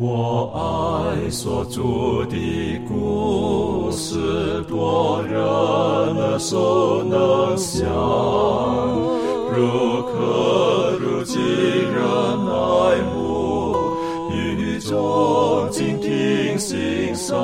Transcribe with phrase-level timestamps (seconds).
[0.00, 1.82] 我爱所著
[2.26, 5.34] 的故事，多人
[6.14, 7.84] 能所能想，
[9.50, 12.00] 如可如今人
[12.46, 13.74] 爱慕，
[14.30, 17.36] 宇宙静听心声，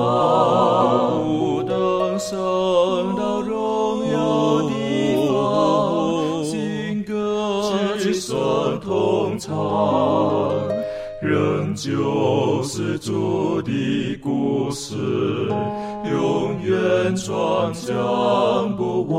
[17.86, 19.18] 将不忘。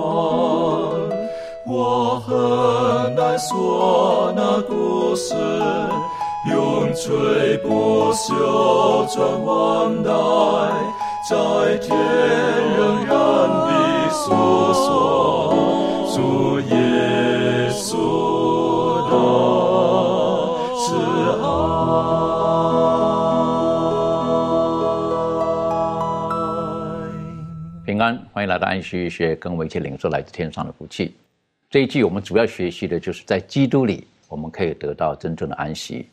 [1.68, 5.36] 我很难说那故事，
[6.52, 10.10] 永垂不朽传万代，
[11.30, 11.96] 在天
[12.78, 13.16] 仍然
[13.68, 14.24] 的诉
[14.74, 15.54] 说
[16.16, 16.76] 主耶
[28.36, 31.16] 欢迎来到安息学，跟我们一起领受来自天上的福气。
[31.70, 36.10] 这一季我们主要学习的就是在基督里，我们可以得到真正的安息。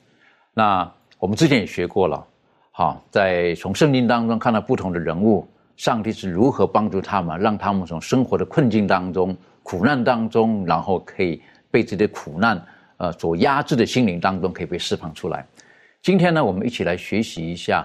[0.55, 2.25] 那我们之前也学过了，
[2.71, 5.45] 好，在从圣经当中看到不同的人物，
[5.77, 11.43] 上帝是如何帮助他们，让他们从生活的困境当中、苦难当中，然后可以
[11.73, 12.65] 被这些苦难
[12.99, 15.45] 呃所压制的心灵当中，可以被释放出来。
[16.01, 17.85] 今天呢，我们一起来学习一下，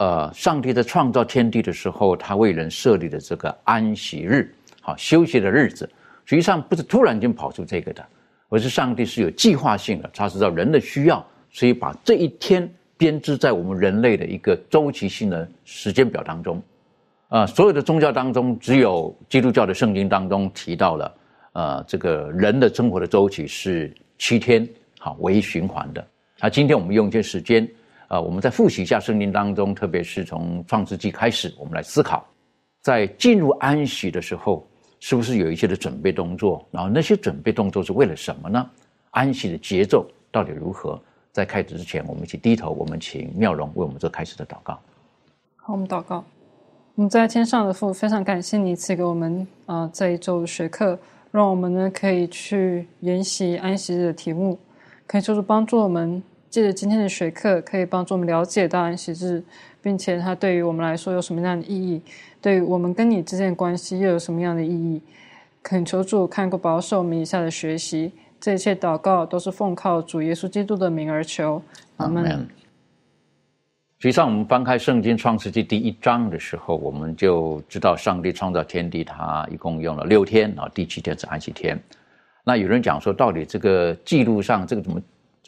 [0.00, 5.86] 呃，上帝在创造天地的时候，他为人设立的这个安息日，好休息的日子，
[6.24, 8.02] 实际上不是突然间跑出这个的，
[8.48, 16.62] 而是上帝是有计划性的，他知道人的需要，所以把这一天编织在我们人类的一个周期性的时间表当中。
[17.28, 21.14] 啊、所有的宗教当中，只有基督教的圣经当中提到了，
[21.52, 24.66] 呃，这个人的生活的周期是七天，
[24.98, 26.02] 好为循环的。
[26.40, 27.68] 那今天我们用一些时间，
[28.10, 32.26] 呃，我们再复习一下圣经当中，特别是从创世纪开始，我们来思考，
[32.82, 34.66] 在进入安息的时候，
[34.98, 36.66] 是不是有一些的准备动作？
[36.72, 38.68] 然后那些准备动作是为了什么呢？
[39.10, 41.00] 安息的节奏到底如何？
[41.30, 44.76] 在开始之前，我们一起低头，我们请妙容为我们做开始的祷告。
[45.54, 46.24] 好，我们祷告。
[46.96, 50.98] 我们在天上的父，非常感谢你赐给我们啊、这一周的学课，
[51.30, 54.58] 让我们呢可以去研习安息日的题目，
[55.06, 56.20] 可以就是帮助我们
[56.50, 59.42] 借着今天的学课，可以帮助我们了解到安息日，
[59.80, 62.02] 并且它对于我们来说有什么样的意义，
[62.42, 65.00] 对于我们跟你之间的关系又有什么样的意义？
[65.62, 71.62] 恳求主看过保守我们以下的学习，这一切祷告都是奉靠主耶稣基督的名而求，
[71.98, 72.48] 阿门。
[73.98, 81.78] 实际上，我们翻开圣经创世纪第一章的时候，我们就知道上帝创造天地，他一共用了六天，然后第七天是安息天。
[82.42, 84.98] 那有人讲说，到底这个记录上这个怎么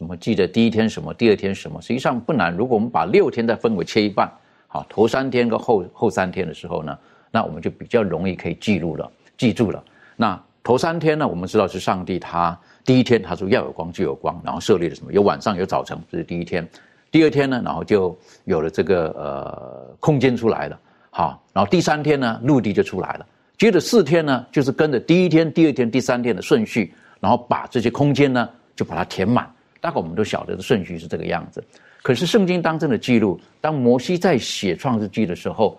[0.02, 1.80] 怎么记得第一天什么，第二天什么？
[1.80, 2.52] 实际上不难。
[2.52, 4.28] 如果我们把六天再分为切一半，
[4.66, 6.98] 好，头三天跟后后三天的时候呢，
[7.30, 9.08] 那我们就比较容易可以记录了，
[9.38, 9.80] 记住了。
[10.16, 15.12] 那头三天呢，我们知道是上帝他第一天他说要有光就有光，然后设立了什么？
[15.12, 16.68] 有晚上有早晨，这是第一天。
[17.12, 20.76] 第二天呢，然后就有了这个呃空间出来了，
[21.10, 23.26] 好，然后第三天呢，陆地就出来了。
[23.56, 29.48] 接着四天呢，就是跟着第一天、第二天、第三天的顺序，然后把这些空间呢，就把它填满。
[29.82, 31.62] 大概我们都晓得的顺序是这个样子。
[32.02, 35.78] 可是圣经当中的记录，当摩西在写创世纪的时候，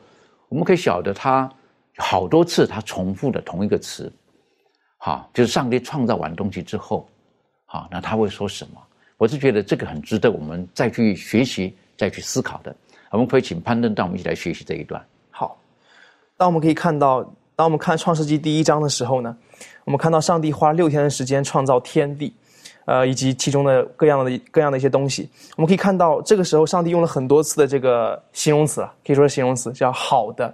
[0.49, 1.49] 我们可以晓得他
[1.97, 4.11] 好多次他重复的同一个词，
[4.97, 7.07] 好，就是上帝创造完东西之后，
[7.65, 8.81] 好，那他会说什么？
[9.17, 12.75] 我是觉得这个很值得我们再去学习、再去思考的。
[13.11, 15.01] 我们可以请潘登带我们一起来学习这一段。
[15.29, 15.57] 好，
[16.35, 17.21] 当我们可以看到，
[17.55, 19.37] 当我们看创世纪第一章的时候呢，
[19.85, 22.33] 我们看到上帝花六天的时间创造天地，
[22.85, 25.29] 呃，以及其中的各样的各样的一些东西。
[25.55, 30.53] 我们可以看到，这个时候上帝用了很多次的这个形容词啊，可以说是形容词，叫好的。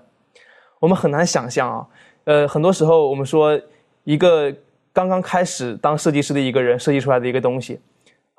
[0.80, 1.88] 我们很难想象啊，
[2.26, 3.60] 呃，很多时候我们说
[4.04, 4.54] 一个
[4.92, 7.80] 刚刚开始当设计师的一个人设计出来的一个东西。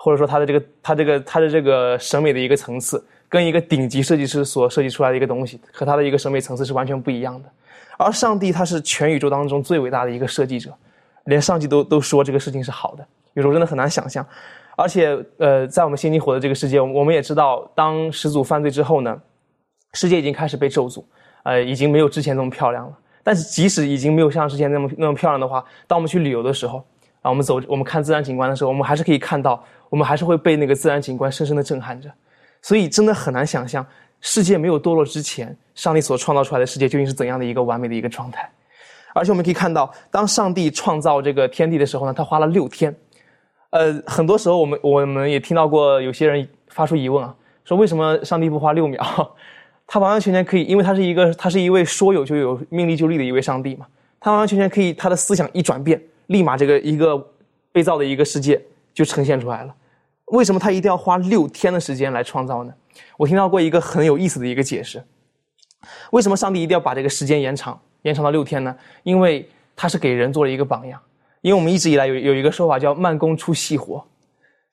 [0.03, 7.49] 或者说他的这个他这个他的这个审美的一个层次，跟一个顶级设计师所设计出来的一个东西，和他的一个审美层次是完全不一样的。
[7.99, 10.73] 而上帝他是全宇宙当中最伟大的一个设计者，
[11.25, 14.27] 连上帝都都说这个事情是好的，有时候真的很难想象。
[14.77, 19.21] 而且呃，在我们现今活的这个世界，我们也知道，当始祖犯罪之后呢，
[19.93, 21.05] 世界已经开始被咒诅，
[21.43, 22.99] 呃，已经没有之前那么漂亮了。
[23.23, 26.79] 但是即使已经没有像之前那么那么漂亮的话，当我们去旅游的时候，
[27.21, 29.63] 啊，我们走我们看自然景观的时候，我们还是可以看到。
[29.91, 32.09] 我们还是会被那个自然景观深深的震撼着，
[32.63, 33.85] 所以真的很难想象，
[34.21, 38.49] 世界没有堕落之前，上帝所创造出来的世界究竟是怎样的一个完美的一个状态。
[39.13, 42.95] 而且我们可以看到，当上帝创造这个天地的时候呢，他花了六天。
[43.71, 47.35] 呃，很多时候我们我们也听到过有些人发出疑问啊，
[47.65, 49.01] 说为什么上帝不花六秒？
[49.87, 53.87] 他完完全全可以，因为他是一个，他是一位说有就有、命立就立的一位上帝嘛。
[54.21, 57.19] 他完完全全可以，他的思想一转变，立马这个一个
[57.73, 58.61] 被造的一个世界
[58.95, 59.75] 就呈现出来了。
[60.27, 62.73] 为什么他一定要花六天的时间来创造呢？
[63.17, 65.03] 我听到过一个很有意思的一个解释：
[66.13, 68.77] 为什么上帝一定要把这个时间延长，延长到六天呢？
[69.03, 71.01] 因为他是给人做了一个榜样。
[71.43, 74.05] 因为我们一直以来有有一个说法叫慢工出细活，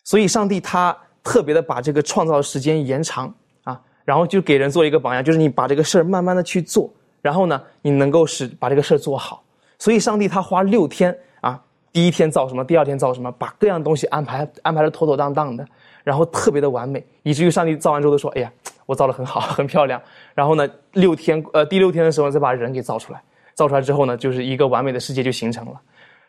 [0.04, 3.34] 所以上帝他特别的把这个创造的时间延长
[3.64, 6.90] 啊，然后就给人做一个榜样，就是你把这个事儿慢慢的去做，
[7.22, 9.44] 然后呢，你能够使把这个事儿做好。
[9.80, 11.62] 所以上帝他花六天啊，
[11.94, 15.66] 第一天造什么，第二天造什么，把各样东西安排安排的妥妥当当的，
[16.04, 18.52] 然后特别的完美，以至于上帝造完之后都说：“哎呀，
[18.86, 20.02] 我造的很好， 很漂亮。”
[20.34, 23.22] 然后呢，六天呃第六天的时候再把人给造出来，
[23.54, 25.82] 造出来之后呢，就是一个完美的世界就形成了。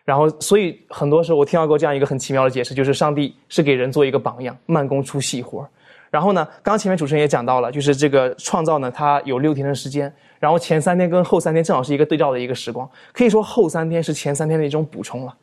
[0.09, 5.69] 然后，所以很多时候我听到过这样一个很奇妙的解释，就是上帝是给人做一个榜样，慢工出细活
[6.11, 10.11] 然后呢，刚刚前面主持人也讲到了，就是这个创造呢，它有六天的时间，
[10.41, 15.37] 然后前三天跟后三天正好是一个对照的一个时光，可以说后三天是前三天的一种补充了，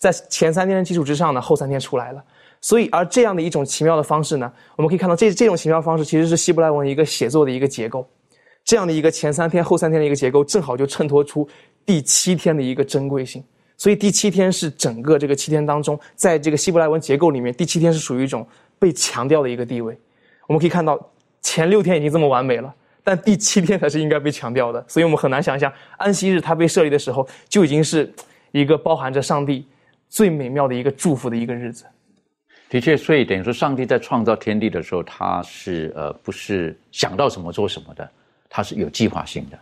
[0.00, 2.24] 在前三天的基础之上呢，后三天出来了。
[2.62, 8.08] 所以，而这样的一种奇妙的方式呢，我们可以看到这这种奇妙方式其实是希伯来文一个写作的一个结构，
[8.64, 11.46] 这样的一个前三天后三天的一个结构，正好就衬托出
[11.84, 13.44] 第七天的一个珍贵性。
[13.76, 18.46] 所以第七天是整个这个七天当中，在这个希伯来文结构里面，第七天是属于一种
[18.78, 19.96] 被强调的一个地位。
[20.46, 20.98] 我们可以看到，
[21.42, 22.74] 前六天已经这么完美了，
[23.04, 24.84] 但第七天才是应该被强调的。
[24.88, 28.10] 所以我们很难想象，安息日它被设立的时候，就已经是
[28.52, 29.66] 一个包含着上帝
[30.08, 31.84] 最美妙的一个祝福的一个日子。
[32.68, 38.10] 的确，所以等于说，上帝在创造天地的时候，他是呃不是想到什么做什么的，
[38.48, 39.58] 他是有计划性的。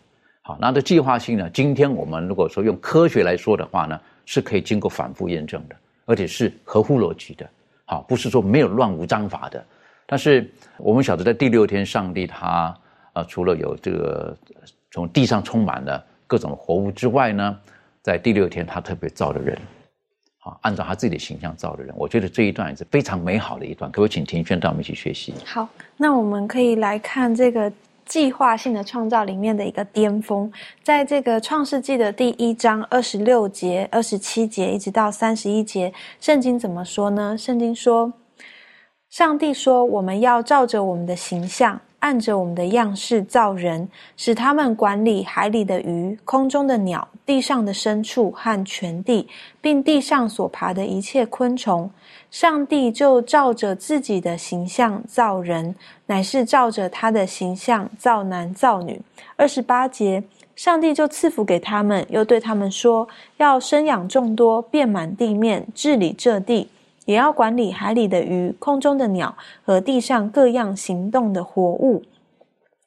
[0.46, 1.48] 好，那这计划性呢？
[1.54, 7.48] 今天我们如果说用科学来说的话呢，是可以经过反复验证的，而且是合乎逻辑的。
[7.86, 9.64] 好，不是说没有乱无章法的。
[10.04, 10.46] 但是
[10.76, 12.78] 我们晓得，在第六天，上帝他
[13.14, 14.36] 呃，除了有这个
[14.90, 17.58] 从地上充满了各种活物之外呢，
[18.02, 19.58] 在第六天他特别造的人，
[20.40, 21.94] 好，按照他自己的形象造的人。
[21.96, 23.90] 我觉得这一段也是非常美好的一段。
[23.90, 25.32] 可不可以请庭轩带我们一起学习？
[25.46, 25.66] 好，
[25.96, 27.72] 那我们可以来看这个。
[28.06, 30.50] 计划性的创造里面的一个巅峰，
[30.82, 37.36] 在这个创世纪的第一章二十六节、二十七节一直到三十一节，圣经怎么说呢？
[37.36, 38.12] 圣经说
[39.10, 49.26] ：“上帝说，我们要照着我们的形象。”按着我们的样式造人，使他们管理海里的鱼、空中的鸟、地上的牲畜和全地，
[49.62, 51.90] 并地上所爬的一切昆虫。
[52.30, 55.74] 上帝就照着自己的形象造人，
[56.04, 59.00] 乃是照着他的形象造男造女。
[59.36, 60.22] 二十八节，
[60.54, 63.08] 上帝就赐福给他们，又对他们说：
[63.38, 66.68] 要生养众多，遍满地面，治理这地。
[67.04, 72.02] 也要管理海里的鱼、空中的鸟和地上各样行动的活物。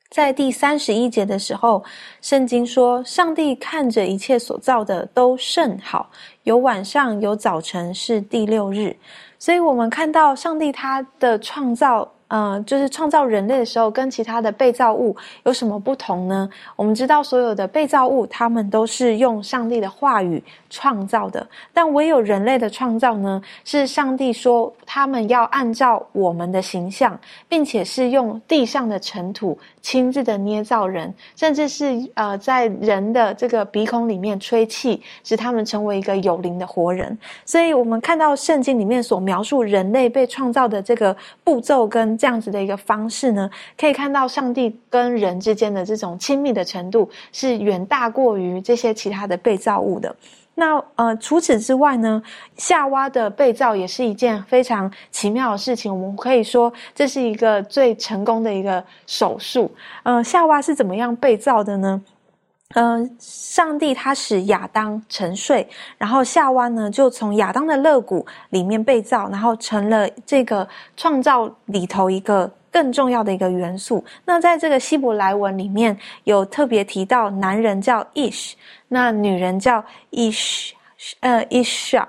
[0.10, 1.84] 在第三十一节的时候，
[2.22, 6.10] 圣经说：“上帝看着一切所造的都甚好，
[6.44, 8.96] 有晚上有早晨，是第六日。”
[9.38, 12.14] 所以，我们看到上帝他的创造。
[12.30, 16.50] 嗯，就是创造人类的时候，跟其他的被造物有什么不同呢？
[16.76, 37.18] 我们知道，所有的被造物，他们都是用上帝的话语创造的，但唯有人类的创造呢，是上帝说他们要按照我们的形象，并且是用地上的尘土亲自的捏造人，甚至是呃，在人的这个鼻孔里面吹气，使他们成为一个有灵的活人。
[37.46, 41.16] 所以，我们看到圣经里面所描述人类被创造的这个
[41.46, 42.17] 步骤跟。
[42.18, 50.16] 这样子的一个方式呢，可以看到上帝跟人之间的这种亲密的程度是远大过于这些其他的被造物的。
[50.60, 52.20] 那呃，除此之外呢，
[52.56, 55.94] 夏娃的被造也是一件非常奇妙的事情。
[55.96, 59.72] 我们可以说，这是一个最成功的一个手术。
[60.02, 62.02] 呃，夏娃是怎么样被造的呢？
[62.76, 74.04] 嗯，上帝他使亚当沉睡，然后夏娃呢就从亚当的肋骨里面被造，然后成了这个创造里头一个更重要的一个元素。
[74.26, 78.54] 那在这个希伯来文里面有特别提到，男人叫 ish，
[78.90, 80.72] 那女人叫 ish，
[81.22, 82.06] 呃 isha。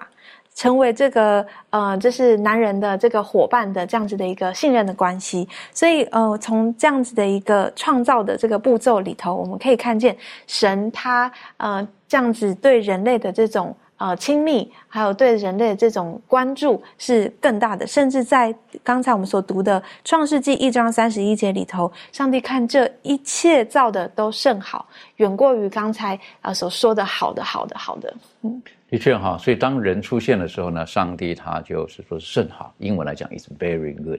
[0.59, 10.17] 成为这个呃，就是男人的这个伙伴的这样子的一个信任的关系，所以呃，从这样子的一个创造的这个步骤里头，我们可以看见
[10.49, 17.87] 神他呃这样子对人类的这种呃亲密，还有对人类的这种关注是更大的。
[17.87, 24.85] 甚至在刚才我们所读的创世纪一章三十一节里头，上帝看这一切造的都甚好，
[25.19, 28.13] 远过于刚才啊所说的好的好的好的，
[28.43, 28.61] 嗯。
[28.91, 34.19] 的确哈，所以当人出现的时候呢，上帝他就是说是甚好，英文来讲 is very good，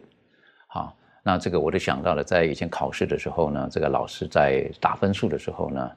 [0.68, 5.92] 好，那这个我就想到了，在以前考试的时候呢，这个老师在打分数的时候呢，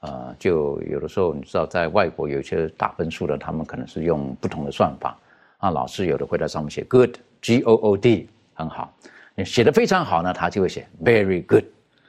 [0.00, 5.18] 呃，就有的时候你知道，在外国有些打分数的，他们可能是用不同的算法
[5.56, 5.70] 啊。
[5.70, 8.92] 老师有的会在上面写 good，G O O D，很好。
[9.34, 11.64] 你写的非常好呢，他就会写 very good，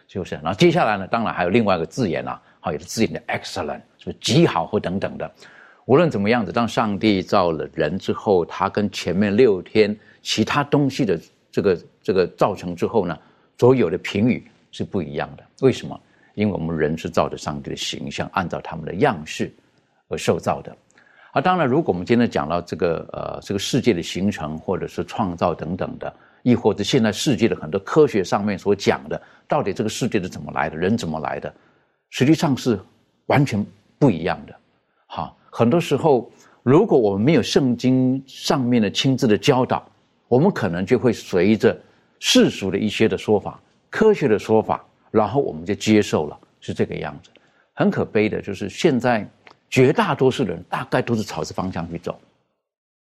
[0.10, 0.36] 是不是？
[0.36, 5.32] 然后接下来呢，当然还有另外一个字眼啊，好，有的字眼的 excellent，是不是极好或等等的。
[5.90, 11.20] 无论怎么样子，当上帝造了人之后，他跟前面六天其他东西的
[11.52, 11.78] 这个。
[12.02, 13.16] 这个造成之后呢，
[13.60, 15.44] 所有的评语是不一样的。
[15.62, 16.00] 为什么？
[16.34, 19.54] 因为我们人是照着上帝的形象，按照他们的样式
[20.08, 20.76] 而受造的。
[21.34, 31.54] 啊当然，如果我们今天讲到这个呃这个世界的形成，或者是创造等等的，亦或者现在世界的很多科学上面所讲的，到底这个世界是怎么来的，人怎么来的，
[32.10, 32.80] 实际上是
[33.28, 33.64] 完全
[34.00, 34.56] 不一样的。
[35.06, 36.32] 好，很多时候，
[36.64, 39.88] 如果我们没有圣经上面的亲自的教导，
[40.28, 41.78] 我们可能就会随着。
[42.22, 43.58] 世俗的一些的说法，
[43.90, 47.30] 科学的说法，然后我们就接受了，是这个样子。
[47.74, 49.26] 很可悲的就是，现在
[49.70, 52.20] 绝大多数人大概都是朝着方向去走，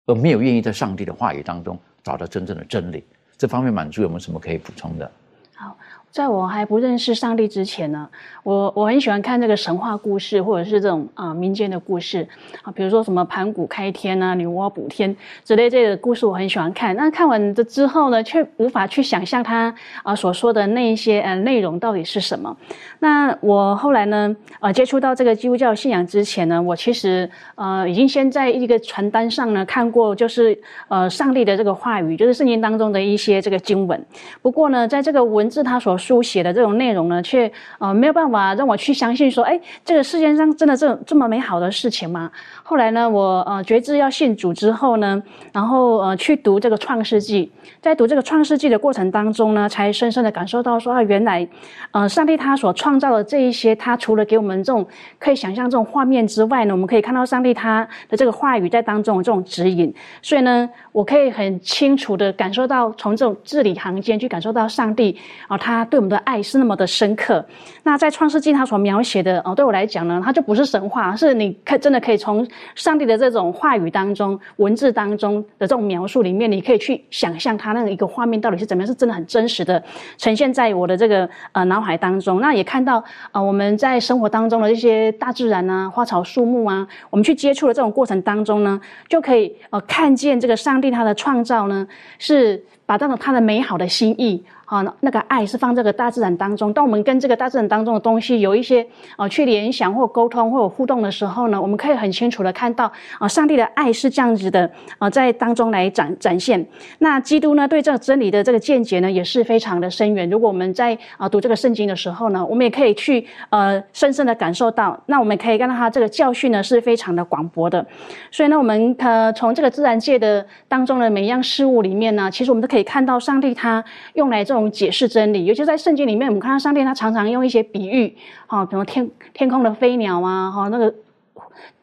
[0.05, 3.03] 而没有愿意在上帝的话语当中找到真正的真理。
[3.37, 5.11] 这方面，满足有没有什么可以补充的？
[5.53, 5.75] 好。
[6.11, 8.07] 在我还不认识上帝之前呢，
[8.43, 12.27] 我我很喜欢看这个神话故事，或者是这种啊民间的故事
[12.63, 16.95] 啊，比如说什么盘古开天啊、女娲补天之类这个故事，我很喜欢看。
[16.95, 19.73] 那看完这之后呢，却无法去想象他
[20.03, 22.55] 啊所说的那一些呃内容到底是什么。
[22.99, 34.03] 那我后来呢，呃接触到这个基督教信仰之前呢，我其实呃已经先在一个传单上呢看过，就是呃上帝的这个话语，就是圣经当中的一些这个经文。
[34.41, 42.31] 不过呢，在这个文字他所书写的这种内容呢，却呃没有办法让我去相信说，哎，这个世界上真的这这么美好的事情吗？
[42.69, 45.19] 后来呢，我呃觉知要信主之后呢，
[45.51, 51.47] 然后呃去读这个创世纪，在读这个创世纪的过程当中呢，才深深的感受到说啊，原来
[51.89, 54.85] 呃上帝他所创造的这一些，他除了给我们这种
[55.17, 65.83] 可以想象这种画面之外呢，我们可以看到上帝他的这个话语在当中这种指引，所以呢，我可以很清楚的感受到从这种字里行间去感受到上帝啊，他。
[65.85, 67.43] 对我们的爱是那么的深刻。
[67.81, 79.83] 那在创世纪他所描写的哦，对我来讲呢，他就不是神话，是你可真的可以从上帝的这种话语当中、文字当中的这种描述里面，你可以去想象他那个一个画面到底是怎么样，是真的很真实的
[80.17, 82.41] 呈现在我的这个呃脑海当中。
[82.41, 91.87] 那也看到呃我们在生活当中的这些大自然啊、花草树木啊，我们去接触的这种过程当中呢，就可以呃看见这个上帝他的创造呢，
[92.17, 94.43] 是把这种他的美好的心意。
[94.71, 96.71] 好，那个爱是放这个大自然当中。
[96.71, 98.85] 当我们跟这个大自然当中的东西有一些
[99.15, 106.63] 啊去联想或沟通或有互动的时候呢，我们可以很清楚的看到啊，上帝的爱是这样子的啊，在当中来展展现。
[106.99, 110.29] 那基督呢，对这个真理的这个见解呢，也是非常的深远。
[110.29, 114.95] 如果我们在啊读这个圣经的时候呢，我们也可以去呃深深的感受到。
[115.07, 117.83] 那我们可以看到他这个教训呢，是非常的广博的。
[118.29, 123.83] 所以呢，我们呃从这个自然界的当中的每一样事物里面呢，其实我们都可以看到上帝他
[124.13, 124.58] 用来这种。
[124.67, 130.91] 解释真理，尤其在圣经里面，我们看到上帝他常常用一些比喻，哈，比如天天空的飞鸟啊，哈，那个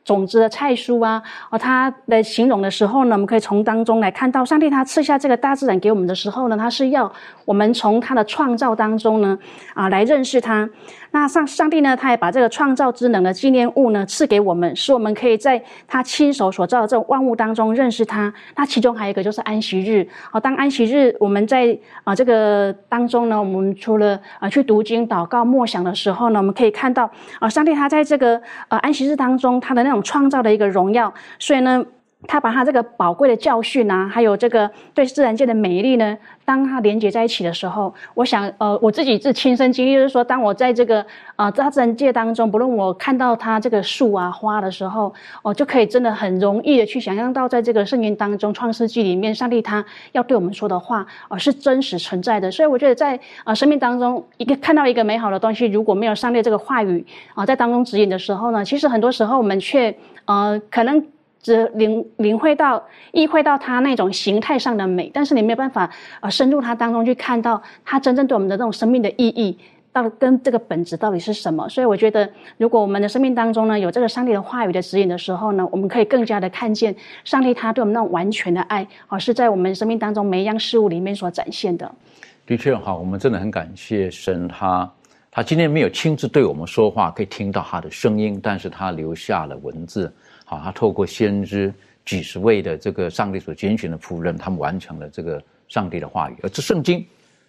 [0.07, 1.21] 种子的菜蔬啊，
[1.51, 7.13] 哦，他的形容的时候呢，我们可以从当中来看到，上帝他赐下这个大自然给我们的时候呢，他是要
[7.45, 9.37] 我们从他的创造当中呢，
[9.75, 10.67] 啊，来认识他。
[11.11, 11.97] 那上上帝呢？
[11.97, 18.31] 他也把这个创造之能的纪念物呢赐给我们，使我们可以在他亲手所造的这种万物当中认识他。
[18.55, 20.07] 那其中还有一个就是安息日。
[20.31, 31.13] 好，当安息日我们在啊这个当中呢，我们除了啊去读经、祷告、默想的时候呢，我们可以看到啊上帝他在这个呃安息日当中他的那种创造的一个荣耀。
[31.39, 31.85] 所以呢。
[32.27, 41.05] 他把他这个宝贵的教训啊，还有这个对自然界的美丽呢，当他连接在一起的时候，我想，呃，我自己是亲身经历，就是说，当我在这个
[41.37, 52.51] 呃大自然界当中，不论我看到它这个树啊花的时候，我，就可以真的很容易的去想象到，在这个圣经当中，创世纪里面，上帝他要对我们说的话，哦，是真实存在的。
[52.51, 57.05] 所以我觉得，在啊生命当中，一个看到一个美好的东西，如果没有上帝这个话语
[57.35, 61.05] 啊在当中指引的时候呢，其实很多时候我们却呃可能。
[61.47, 65.89] 只领领会到、意会到它那种形态上的美，但是你没有办法
[66.21, 69.57] 呃深入它当中去看到它真正对我们的这种生命的意义，
[69.93, 71.69] 到底跟这个本质到底是什么？
[71.69, 81.89] 所以我觉得，如果我们的生命当中呢有这个上帝的话语的指引的时候呢，我们可以更加的看见上帝他对我们那种完全的爱，而是在我们生命当中每一样事物里面所展现的。
[82.45, 84.91] 的确哈，我们真的很感谢神，他
[85.31, 90.13] 他今天没有亲自对我们说话，可以听到他的声音，但是他留下了文字。
[90.47, 91.75] 好，他透过先知
[92.05, 96.37] 几十位的这个上帝所拣选的仆人，他们完成了这个上帝的话语。
[96.43, 97.05] 而这圣经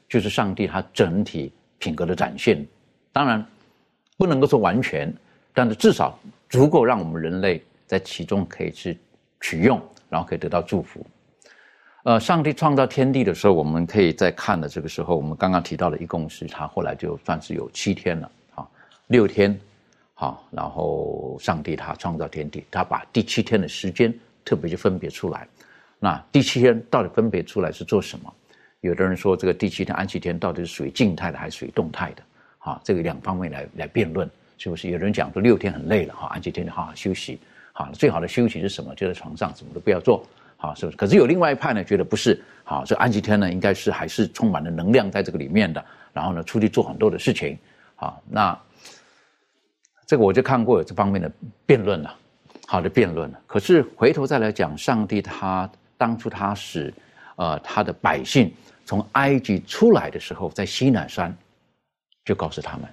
[0.09, 2.65] 就是上帝他整体品格的展现。
[3.13, 3.45] 当然
[4.17, 5.13] 不能够说完全，
[5.53, 8.97] 但是至少足够让我们人类在其中可以去
[9.41, 11.05] 取用，然后可以得到祝福。
[12.03, 18.67] 呃，上帝创造天地的时候，我们可以在看的这个时候，我们刚刚提到的，一共是他后来就算是有七天了啊，
[19.07, 19.59] 六天，
[20.19, 24.11] 好，然后上帝他创造天地，他把第七天的时间
[24.43, 25.47] 特别就分别出来。
[25.99, 28.33] 那第七天到底分别出来是做什么？
[28.81, 32.23] 有的人说这个第七天安息天到底是属于静态的还是属于动态的？
[32.57, 34.89] 啊，这个两方面来来辩论，是不是？
[34.89, 37.39] 有人讲说六天很累了，哈，安息天就好好休息，
[37.71, 38.95] 好，最好的休息是什么？
[38.95, 40.25] 就在床上，什么都不要做。
[40.55, 40.97] 好，是不是？
[40.97, 42.43] 可是有另外一派呢，觉得不是。
[42.63, 45.85] 好，这安吉天呢，应该是还是充满了能量在这个里面的。
[46.11, 47.55] 然后呢，出去做很多的事情。
[47.95, 48.59] 好，那
[50.07, 51.29] 这个我就看过有这方面的
[51.65, 52.17] 辩论了，
[52.65, 53.39] 好的辩论了。
[53.45, 56.91] 可是回头再来讲，上帝他当初他使
[57.35, 58.51] 呃他的百姓
[58.85, 61.35] 从埃及出来的时候，在西南山
[62.23, 62.89] 就告诉他们，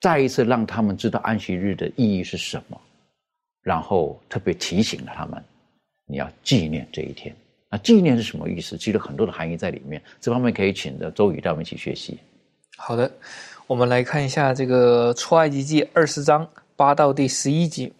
[0.00, 2.80] 再一次让他们知道安息日的意义是什么，
[3.62, 5.42] 然后特别提醒了他们。
[6.06, 7.34] 你要纪念这一天，
[7.70, 8.76] 那纪念是什么意思？
[8.76, 10.02] 其实很多的含义在里面。
[10.20, 12.18] 这方面可以请的周宇带我们一起学习。
[12.76, 13.10] 好的，
[13.72, 17.90] 我们来看一下这个出埃及记二十章八到第十一节。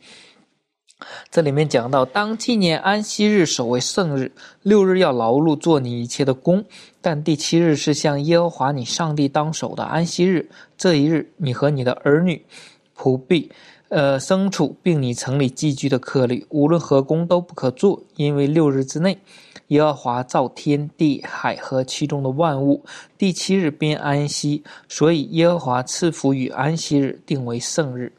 [1.31, 6.63] 这里面讲到，当纪念安息日，守为圣日，六日要劳碌做你一切的工，
[7.01, 10.51] 但第七日是向耶和华你上帝当守的安息日。
[10.77, 12.45] 这一日，你和你的儿女、
[12.95, 13.51] 仆婢。
[13.95, 19.19] 呃，牲畜并你城里寄居的客旅，无论何工都不可做，因为六日之内，
[19.67, 22.83] 耶和华造天地海和其中的万物，
[23.19, 28.11] 第七日便安息，所以耶和华赐福与安息日，定为圣日。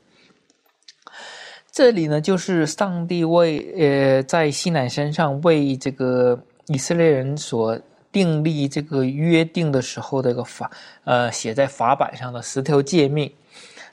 [1.72, 7.76] 这里呢，就是上帝为呃在西乃山上为这个以色列人所
[8.12, 10.70] 订立这个约定的时候的一个法，
[11.04, 13.34] 呃，写在法板上的十条诫命。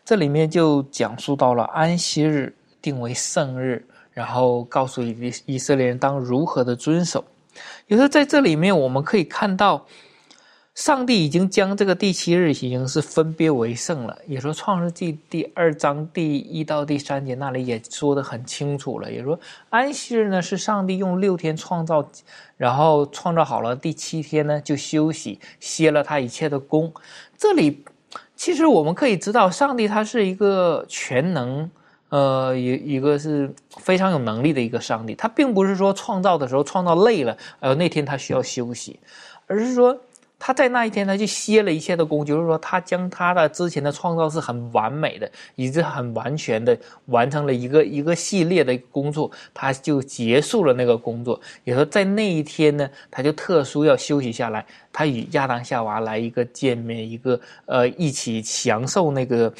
[0.05, 7.25] 这里面就讲述到了安息日定为圣日，然后告诉以以色列人当如何的遵守。
[7.87, 9.87] 有时候在这里面我们可以看到，
[10.75, 14.17] 上帝已经将这个第七日已经是分别为圣了。
[14.27, 19.13] 也说创世纪第二章第一到第三节那里也说的很清楚了。
[19.13, 22.09] 也说安息日呢是上帝用六天创造，
[22.57, 26.93] 然后创造好了第七天呢就休息歇了他一切的功。
[27.37, 27.85] 这里。
[28.41, 31.71] 其实我们可以知道，上帝他是一个全能，
[32.09, 35.15] 呃，一一个是非常有能力的一个上帝。
[35.15, 38.99] 他并不是说创造的时候创造累了，呃，那天他需要休息，
[39.47, 39.95] 而是说。
[40.43, 46.75] 他在那一天，他就歇了一切的功，就是说，他将他的之前的创造是很完美的，以致很完全的
[47.09, 51.39] 完成了一个一个系列的工作，他就结束了那个工作。
[51.65, 59.53] 也说在那一天呢，他就特殊要休息下来，他与亚当夏娃来一个见面，一个呃一起享受那个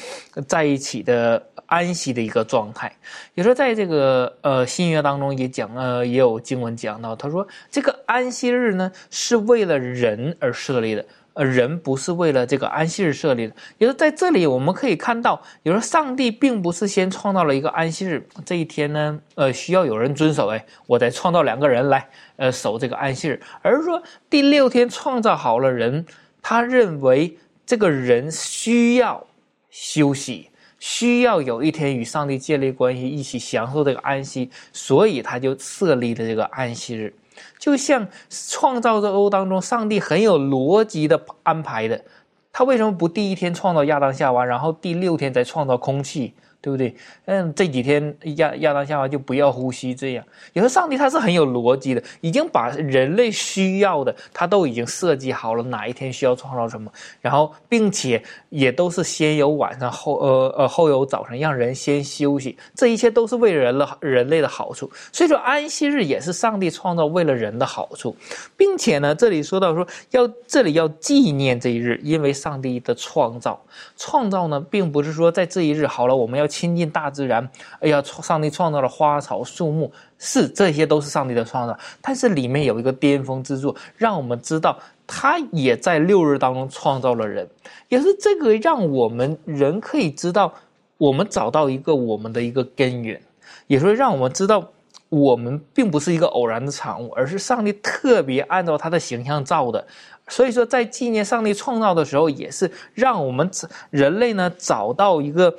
[0.47, 1.41] 在一起的。
[1.71, 2.93] 安息的一个状态，
[3.33, 13.55] 也说在这个呃新约当中也讲呃也有经文讲到，他说这个安息日呢是为了人而设立的，呃人不是为了这个安息日设立的。
[13.77, 26.05] 也说在这里我们可以看到，有时候上帝并不是先创造了一个安息日这一天呢，呃需要有人遵守，哎，我再创造两个人来呃守这个安息日，而是说第六天创造好了人，
[26.41, 29.25] 他认为这个人需要
[29.69, 30.47] 休息。
[30.83, 37.13] 需要有一天与上帝建立关系，一起享受这个安息，所以他就设立了这个安息日，
[37.57, 42.03] 就像创造之欧当中，上帝很有逻辑的安排的，
[42.51, 46.33] 他为什么不第一天创造亚当夏娃，然后第六天再创造空气？
[46.61, 46.95] 对不对？
[47.25, 50.23] 嗯，这几天亚亚当夏娃就不要呼吸，这样。
[50.53, 64.87] 你说上帝他是很有逻辑的，已经把人类需要的，他都已经设计好了，哪一天需要创造什么，然后并且也都是先有晚上后呃呃后有早晨，让人先休息，这一切都是为人了人类的好处。
[65.11, 68.15] 所以说安息日也是上帝创造为了人的好处，
[68.55, 73.59] 并且呢，这里说到说要这里要纪念这一日，因为上帝的创造
[73.97, 76.50] 创造呢，并不是说在这一日好了，我们要。
[76.51, 81.79] 亲近大自然，哎呀，上帝创造了花草树木，是这些都是上帝的创造。
[82.01, 87.47] 但是里面有一个巅峰之作，让我们知道他也在六日当中创造了人，
[87.87, 90.53] 也是这个让我们人可以知道，
[90.97, 93.19] 我们找到一个我们的一个根源，
[93.67, 94.69] 也是让我们知道
[95.07, 99.87] 我们并不是一个偶然的产物，而是上帝特别按照他的形象造的。
[100.27, 103.49] 所以说，在纪念上帝创造的时候，也是让我们
[103.89, 105.55] 人类呢找到一个。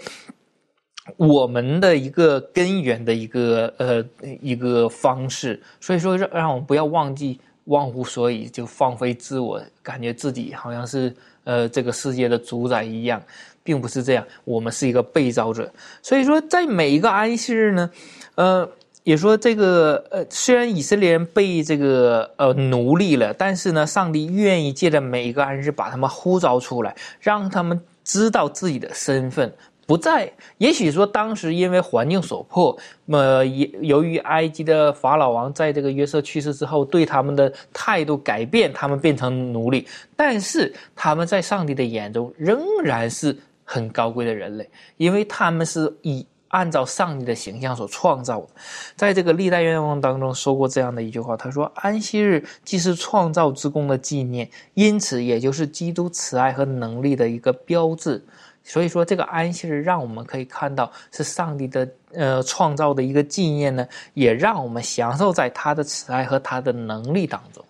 [1.16, 4.04] 我们的一个根源的一个呃
[4.40, 11.12] 一个方式，所以说让让我们不要忘记忘乎所以，就放飞自我，感觉自己好像是
[11.44, 13.20] 呃这个世界的主宰一样，
[13.64, 14.24] 并不是这样。
[14.44, 17.90] 我们是一个被造者，所以说在每一个安息日呢，
[18.36, 18.68] 呃，
[19.02, 29.52] 也说这个呃，虽然以色列人被这个呃奴隶了，但是呢，上帝愿意借着每一个安息日把他们呼召出来，让他们知道自己的身份。
[29.92, 32.74] 不在，也许说当时因为环境所迫，
[33.08, 39.86] 呃，也由于埃及的法老王在这个约瑟去世之后，对他们的态度改变，他们变成奴隶。
[40.16, 48.46] 但是他们在上帝的眼中仍然是很高贵的人类，因为他们是以按照上帝的形象所创造的。
[48.96, 58.24] 在这个历代愿望当中说过这样的一句话，他说：“安息日既是创造之功的纪念，因此也就是基督慈爱和能力的一个标志。”
[58.64, 67.64] 所以说，这个安息日让我们可以看到是上帝的呃创造的一个纪念呢，也让我们享受在他的慈爱和他的能力当中。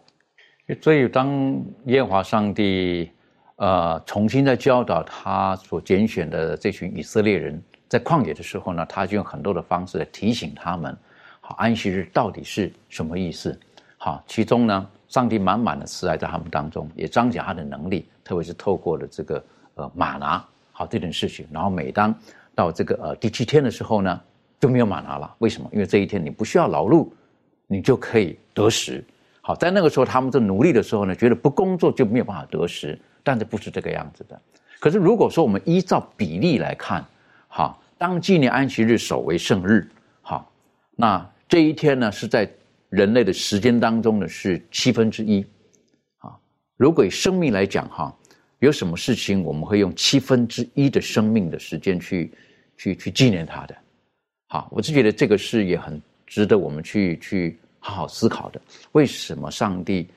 [0.81, 3.11] 所以，当耶和华上帝
[3.57, 10.97] 呃重新在教导他所拣选的这群以色列人在旷野的时候呢，他就用很多的方式来提醒他们：
[11.41, 13.59] 好，安息日到底是什么意思？
[13.97, 20.45] 好，其中呢，上帝满满的慈爱在他们当中，也彰显他的能力，特别是透过了这个呃马拿。
[20.83, 22.13] 好这件事情，然后每当
[22.57, 24.21] 到这个呃第七天的时候呢，
[24.59, 25.33] 就没有马拿了。
[25.39, 25.71] 为什么？
[25.73, 27.09] 因为这一天你不需要劳碌，
[27.69, 29.05] 你就可以得食。
[29.43, 34.41] 好，在那个时候他们在努力的时候呢，觉得不工作就没有办法得食，但是不是这个样子的。
[34.81, 37.05] 可是如果说我们依照比例来看，
[37.47, 39.89] 好，当纪念安息日守为圣日，
[40.21, 40.51] 好，
[40.97, 42.51] 那这一天呢是在
[42.89, 45.47] 人类的时间当中呢是七分之一。
[46.19, 46.35] 啊，
[46.77, 48.13] 如果以生命来讲，哈。
[48.63, 52.33] 有什么事情我们会用七分之一的生命的时间去，
[52.77, 53.75] 去去纪念他的？
[54.49, 58.61] 好，我是觉得这个事也很值得我们去去好好思考的。
[58.93, 60.09] 为什么上帝，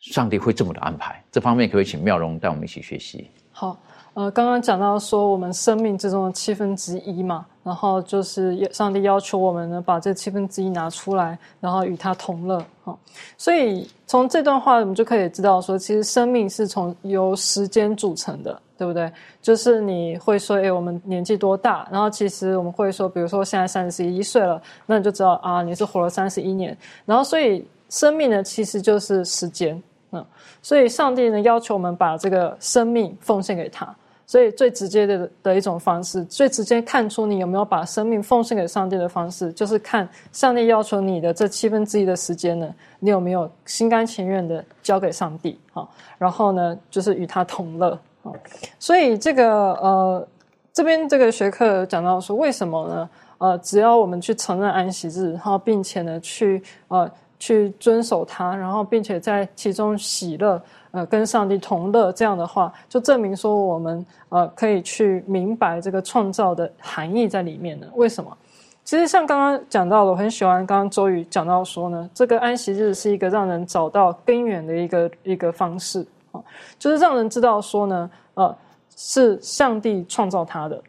[0.00, 1.24] 上帝会这么的安排？
[1.32, 3.28] 这方面可以请妙容带我们一起学习。
[3.50, 3.80] 好。
[4.14, 12.98] 呃，刚刚讲到说我们生命之中的七分之一嘛，然后就是上帝要求我们呢把这七分之一拿出来，然后与他同乐哈。
[13.36, 19.12] 所以从这段话我们就可以知道说，其实生命是从由时间组成的，对不对？
[19.42, 21.86] 就是你会说，哎，我们年纪多大？
[21.92, 26.76] 然后其实我们会说，比如说现在三十一岁了，那你就知道啊，你是活了三十一年。
[27.04, 29.80] 然后所以生命呢，其实就是时间，
[30.12, 30.24] 嗯，
[30.62, 33.94] 所以上帝呢要求我们把这个生命奉献给他。
[34.28, 45.58] 所以最直接的的一种方式，最直接看出你有没有把生命奉献给上帝的方式，就是看上帝要求你的这七分之一的时间呢，你有没有心甘情愿的交给上帝？
[45.72, 47.98] 好，然后呢，就是与他同乐。
[48.22, 48.36] 好，
[48.78, 50.28] 所以这个呃，
[50.74, 53.10] 这边这个学科讲到说，为什么呢？
[53.38, 60.62] 呃，只要我们去承认安息日，然后并且呢，去呃去遵守它，然后并且在其中喜乐。
[60.90, 67.86] 呃，跟上帝同乐这样的话，就证明说我们呃可以去明白这个创造的含义在里面呢。
[67.94, 68.36] 为什么？
[68.84, 76.40] 其实像刚刚讲到的，我很喜欢刚刚周宇讲到说呢，这个安息日是一个让人找到根源的一个一个方式啊，
[76.78, 78.56] 就是让人知道说呢，呃，
[78.96, 80.82] 是上帝创造他的。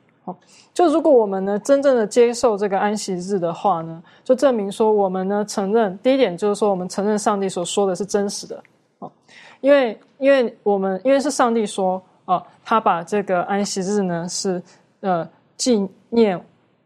[0.73, 8.63] 就如果我们呢真正的接受这个安息日的话呢，就证明说我们呢承认第一点就是说我们承认上帝所说的是真实的。
[9.61, 14.61] 因为，因为我们因为是上帝说啊，他把这个安息日呢是
[15.01, 16.39] 呃纪念，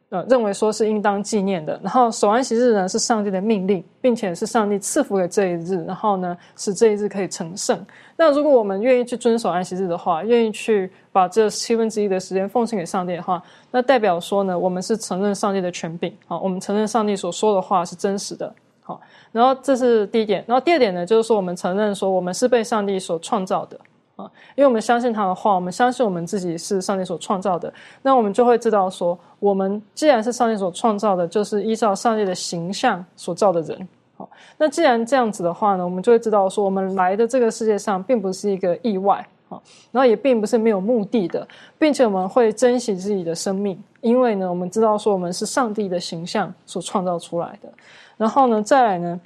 [0.10, 1.80] 呃认为说是应当纪念的。
[1.84, 7.86] 然后守安息日呢是上帝的命令，并且是上帝赐福给这一日，然后呢使这一日可以成圣。
[8.16, 18.54] 那如果我们愿意去遵守安息日的话，愿意去把这七分之一的时间奉献给上帝的话，那代表说呢，我们是承认上帝的权柄啊，我们承认上帝所说的话是真实的。
[18.84, 19.00] 好，
[19.32, 23.80] 然后这是第一点，然后第二点呢，就是说我们承认说我们是被上帝所创造的
[24.18, 33.88] 啊，因为我们相信他的话，我们相信我们自己是上帝所创造的，那我们就会知道说，我们既然是上帝所创造的，就是依照上帝的形象所造的人。
[34.18, 39.58] 好，那既然这样子的话呢，我们就会知道说，我们来的这个世界上并不是一个意外啊，
[39.92, 41.48] 然后也并不是没有目的的，
[41.80, 47.70] 并且我们会珍惜自己的生命，因为呢，我们知道说我们是上帝的形象所创造出来的。
[48.18, 49.20] 然后呢，再来呢，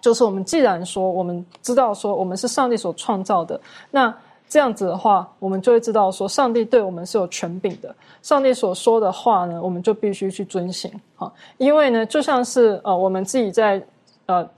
[0.00, 4.14] 就是我们既然说我们知道说我们是上帝所创造的，那
[4.48, 7.94] 这样子的话，我们就会知道说上帝对我们是有权柄的。
[8.22, 11.32] 上帝所说的话呢，我们就必须去遵行啊。
[11.56, 13.84] 因为呢，就像是呃，我们自己在
[14.26, 14.48] 呃，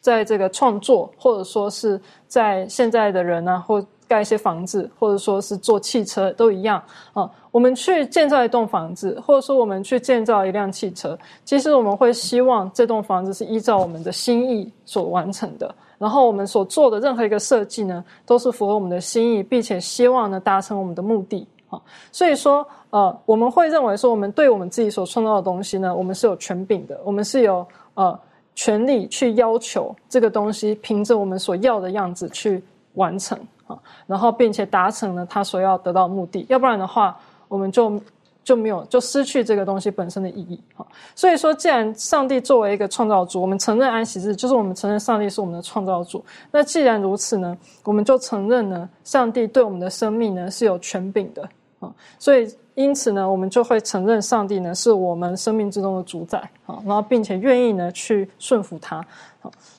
[0.00, 7.30] 在这个创作，或者说是在现在的人呢，或盖一些房子，或者说是做汽车都一样啊。
[7.50, 15.72] 我们去建造一栋房子，或者说我们去建造一辆汽车，其实我们会希望这栋房子是依照我们的心意所完成的。
[15.98, 21.80] 然后我们所做的任何一个设计呢，都是符合我们的心意，并且希望呢达成我们的目的啊。
[22.10, 28.18] 所以说，呃，我们会认为说，我们对我们自己所创造的东西呢，我们是有权柄的，我们是有呃
[28.54, 32.62] 权利去要求这个东西凭着我们所要的样子去。
[32.94, 33.78] 完成啊，
[34.08, 38.00] 然后并且达成了他所要得到的目的，要不然的话，我们就
[38.42, 40.84] 就没有就失去这个东西本身的意义啊。
[41.14, 46.24] 所以说，既然上帝作为一个创造主，我们承认安息日，就是我们承认上帝是我们的创造主。
[46.50, 51.92] 那既然如此呢，我们就承认呢，上帝对我们的生命呢是有权柄的啊。
[52.18, 59.04] 所以因此呢，我们就会承认上帝呢是我们生命之中的主宰啊，然后并且愿意呢去顺服他。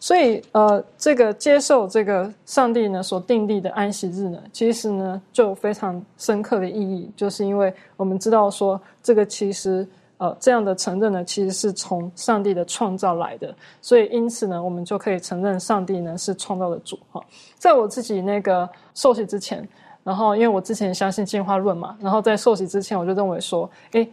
[0.02, 17.24] 所以，呃，这个接受这个上帝呢所定立的安息日呢，其实呢就非常深刻的意义，就是因为我们知道说，这个其实呃这样的承认呢，其实是从上帝的创造来的，所以因此呢，我们就可以承认上帝呢是创造的主哈。
[17.58, 19.66] 在我自己那个受洗之前，
[20.10, 24.10] 然后因为我之前相信进化论嘛，然后在受洗之前，我就认为说，诶，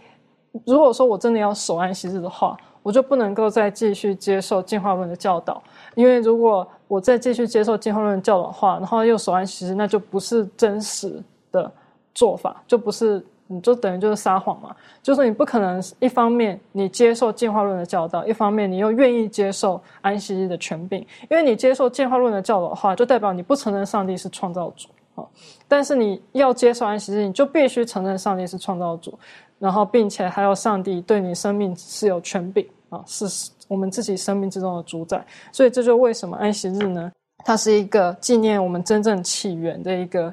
[0.67, 2.57] 如果说我真的要守安息日的话。
[2.87, 5.61] 我就不能够再继续接受进化论的教导，
[5.97, 11.69] 因为如果我再继续接受进化论教导的话，然后又守安息日，那就不是真实的
[12.15, 14.73] 做法，就不是你就等于就是撒谎嘛。
[15.03, 25.27] 就是你不可能一方面你接受进化论的教导，一方面你又愿意接受安息日的权柄，因为你接受进化论的教导的话，就代表你不承认上帝是创造主啊。
[25.67, 29.19] 但是你要接受安息日，你就必须承认上帝是创造主，
[29.59, 32.65] 然后并且还有上帝对你生命是有权柄。
[32.89, 33.27] 啊，是
[33.67, 37.11] 我们自己生命之中的主宰，所以这就为什么安息日呢？
[37.39, 40.33] 它是一个纪念我们真正起源的一个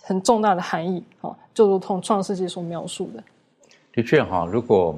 [0.00, 3.20] 很重大的含义啊，就如同创世纪所描述的。
[3.92, 4.96] 的确哈，如果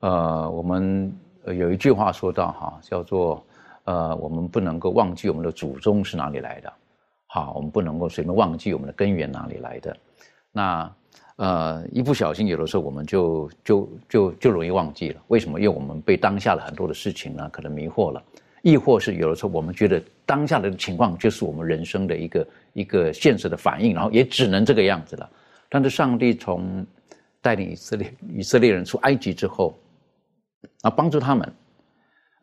[0.00, 1.14] 呃我们
[1.44, 3.44] 有一句话说到哈，叫做
[3.84, 6.72] 呃我们不能够忘记我们的祖宗是哪里来的，
[7.34, 9.96] 好，我们不能够随便忘记我们的根源哪里来的，
[10.52, 10.88] 那。
[11.36, 15.20] 呃，一不小心，有的时候我们就就就就容易忘记了。
[15.26, 15.58] 为什么？
[15.58, 18.22] 因为我们被当下的很多的事情呢，可能迷惑了，
[18.62, 25.28] 亦或是有的时候我们觉得当下的情况就是我们人生的一个一个现实的反应，然后也只能这个样子了。
[25.68, 26.86] 但是上帝从
[27.42, 29.76] 带领以色列以色列人出埃及之后，
[30.82, 31.52] 啊，帮助他们，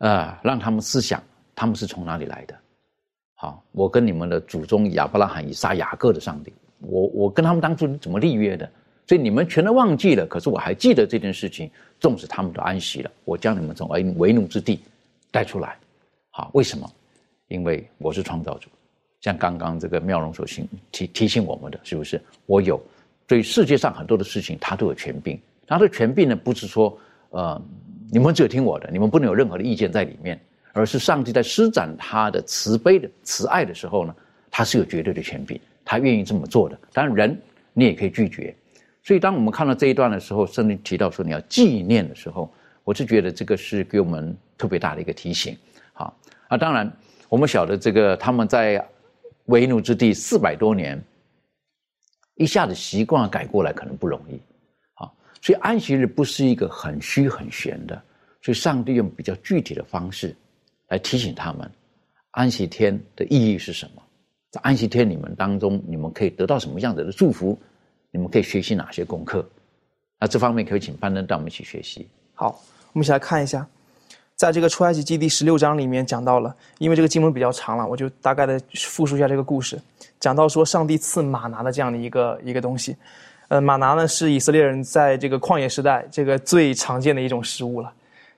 [0.00, 1.22] 啊，让他们思想
[1.54, 2.54] 他们是从哪里来的。
[3.42, 8.70] 好，我跟你们的祖宗亚伯拉罕、以撒、雅各的上帝，我我跟他们当初怎么立约的？
[9.04, 11.68] 所以你们全都忘记了，可是我还记得这件事情。
[11.98, 14.80] 纵使他们都安息了，我将你们从为为奴之地
[15.32, 15.76] 带出来。
[16.30, 16.88] 好，为什么？
[17.48, 18.68] 因为我是创造主。
[19.20, 22.22] 像刚刚这个妙容所提提提醒我们的，是不是？
[22.46, 22.80] 我有
[23.26, 25.36] 对世界上很多的事情，他都有权柄。
[25.66, 26.96] 他的权柄呢，不是说
[27.30, 27.60] 呃，
[28.12, 30.40] 你们只有听我的，你们不能有任何的意见在里面，
[30.72, 34.14] 而是上帝在施展他的慈悲的慈爱的时候呢，
[34.50, 36.78] 他是有绝对的权柄，他愿意这么做的。
[36.92, 38.54] 当然，人你也可以拒绝。
[39.04, 42.52] 所以，当我们看到这一段的时候，圣经提到说你要纪念的时候，
[42.84, 45.56] 我是觉得这个是给我们特别大的一个提醒。
[45.92, 46.16] 好，
[46.48, 46.90] 啊，当然
[47.28, 48.86] 我们晓得这个他们在
[49.46, 51.02] 为奴之地四百多年，
[52.36, 54.40] 一下子习惯改过来可能不容易。
[54.94, 58.00] 好，所以安息日不是一个很虚很玄的，
[58.40, 60.36] 所以上帝用比较具体的方式
[60.92, 61.70] 来提醒他们，
[62.32, 64.02] 安息天的意义是什么？
[64.50, 67.58] 在安息天你们当中，你们可以得到什么样子的祝福？
[68.10, 69.42] 你们可以学习哪些功课？
[70.20, 72.06] 那这方面可以请班登带我们一起学习。
[72.34, 72.60] 好，
[72.92, 73.66] 我们一起来看一下，
[74.36, 79.80] 在这个出埃及记第十六章里面讲到了，因为这个经文比较长了，我就大概的复述一下这个故事。
[80.20, 82.94] 讲到说，上帝赐马拿的这样的一个一个东西，
[83.48, 87.90] 呃，马拿呢是以色列人在这个旷野时代这个最常见的一种食物了。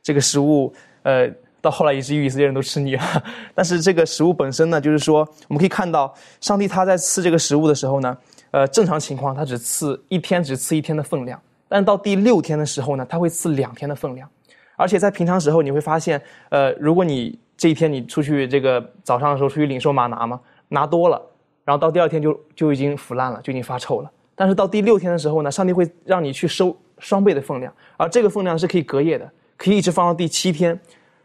[0.05, 1.29] 这个食物，呃，
[1.65, 3.03] 到后来以至于以色列人都吃腻了。
[3.57, 8.17] 但是这个食物本身呢，就是说，我们可以看到，上帝他在赐这个食物的时候呢。
[8.51, 11.41] 呃，正常情况，他只赐一天，只赐一天的分量。
[11.69, 14.29] 但到第六天的时候呢，他会赐两天的分量。
[14.77, 21.21] 而且在平常时候，你会发现，呃，如果你这一天你出去这个早上的时候出去领受马拿嘛，拿多了，
[21.65, 24.11] 然后到第二天就就已经腐烂了，就已经发臭了。
[24.37, 30.79] 但是到第六天的时候呢，上帝会让你去收双倍的分量，而这个分量是可以隔夜的，可以一直放到第七天。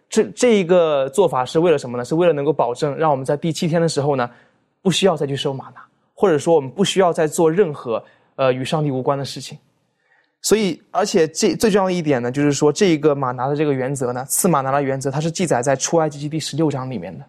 [0.10, 2.04] 这这一个做法是为了什么呢？
[2.04, 4.30] 是为了能够保证让我们在第七天的时候呢，
[4.82, 5.86] 不需要再去收马拿。
[6.22, 8.04] 或者说，我们不需要再做任何
[8.36, 9.58] 呃与上帝无关的事情，
[10.42, 17.24] 所以，而且这最重要的一点呢，就是说，这一个马拿的这个原则呢，赐马拿的原则，它是记载在出埃及记第十六章里面的，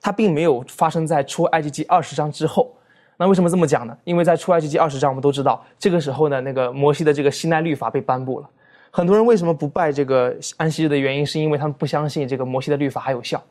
[0.00, 2.72] 它并没有发生在出埃及记二十章之后。
[3.16, 3.98] 那为什么这么讲呢？
[4.04, 8.48] 因为在出埃及记二十章，我们都知道，这个时候呢，那个摩西的这个西奈律法被颁布了。
[8.90, 13.42] 很多人为什么不拜这个安息日的原因，是因为他们不相信这个摩西的律法还有效。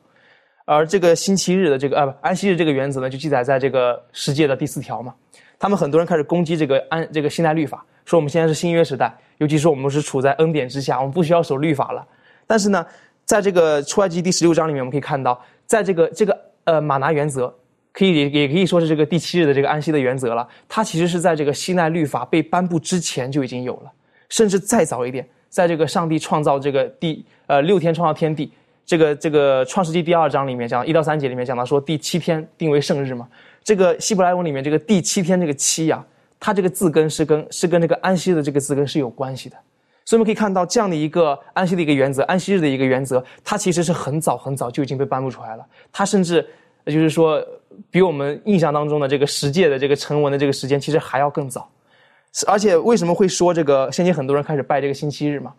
[0.65, 5.13] 而这个星期日的这个呃不安息日这个原则呢，就记载在这个世界的第四条嘛。
[5.58, 12.06] 他们很多人开始攻击这个安这个西奈律法，说我们现在是新约时代，尤其是我们是处在恩典之下，我们不需要守律法了。
[12.45, 12.86] 但是呢，
[13.25, 17.54] 在这个出埃及第十六章里面，我们可以看到，在这个这个呃马拿原则。
[17.91, 20.47] 可以也可以说是这个第七日的这个安息的原则了。
[20.69, 23.91] 它其实是在这个西奈律法被颁布之前就已经有了，
[24.29, 28.51] 甚至再早一点，在这个上帝创造这个第呃六天创造天地，
[28.85, 33.27] 这个这个创世纪第二章里面讲一到三节里面讲到说第七天定为圣日嘛。
[33.63, 36.03] 这个希伯来文里面这个第七天这个七呀，
[36.39, 39.57] 它这个字根是跟是跟这个安息的这个字根是有关系的。
[40.05, 45.65] 所以我们可以看到这样的一个安息的一个原则，安息日的一个原则，它其实是很早很早就已经被颁布出来了。
[45.91, 46.45] 它甚至
[46.85, 47.45] 就是说。
[47.91, 51.69] 比我们印象当中的这个十诫的这个成文的这个时间，其实还要更早。
[52.47, 55.53] 而且为什么会说这个现今很多人开始拜这个星期日嘛？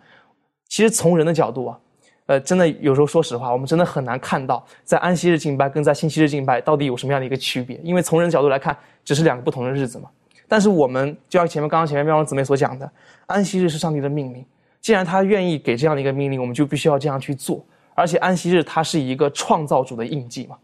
[0.69, 1.79] 其实从人的角度啊，
[2.27, 7.79] 呃，真的有时候说实话，我们真的很难看到在安息日敬拜跟在星期日敬拜到底有什么样的一个区别。
[7.83, 10.09] 因为从人的角度来看，只是两个不同的日子嘛。
[10.47, 12.91] 但是我们就像前面刚刚前面妙王姊妹所讲的，
[13.27, 14.45] 安息日是上帝的命令，
[14.81, 17.65] 既然他愿意给这样的一个命令，我们就必须要这样去做。
[17.95, 20.57] 而且安息日它是一个创造主的印记嘛。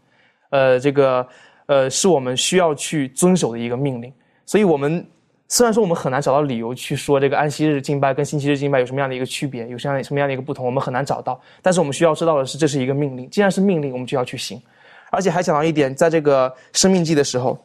[0.49, 1.27] 呃，这个，
[1.65, 4.11] 呃，是我们需要去遵守的一个命令。
[4.45, 5.05] 所以，我们
[5.49, 11.39] 虽然说我们很难找到理由去说这个安息日敬拜跟星期日敬拜有什么样的一个区别，有什么样什么样的一个不同，我们很难找到。
[11.61, 13.29] 但是，我们需要知道的是，这是一个命令。
[13.29, 14.61] 既然是命令，我们就要去行。
[15.09, 17.57] 而且还讲到一点，在这个生命记的时候，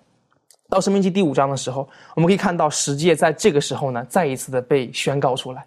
[0.69, 5.65] 到生命记第五章的时候，我们可以看到十诫在这个时候呢，再一次的被宣告出来。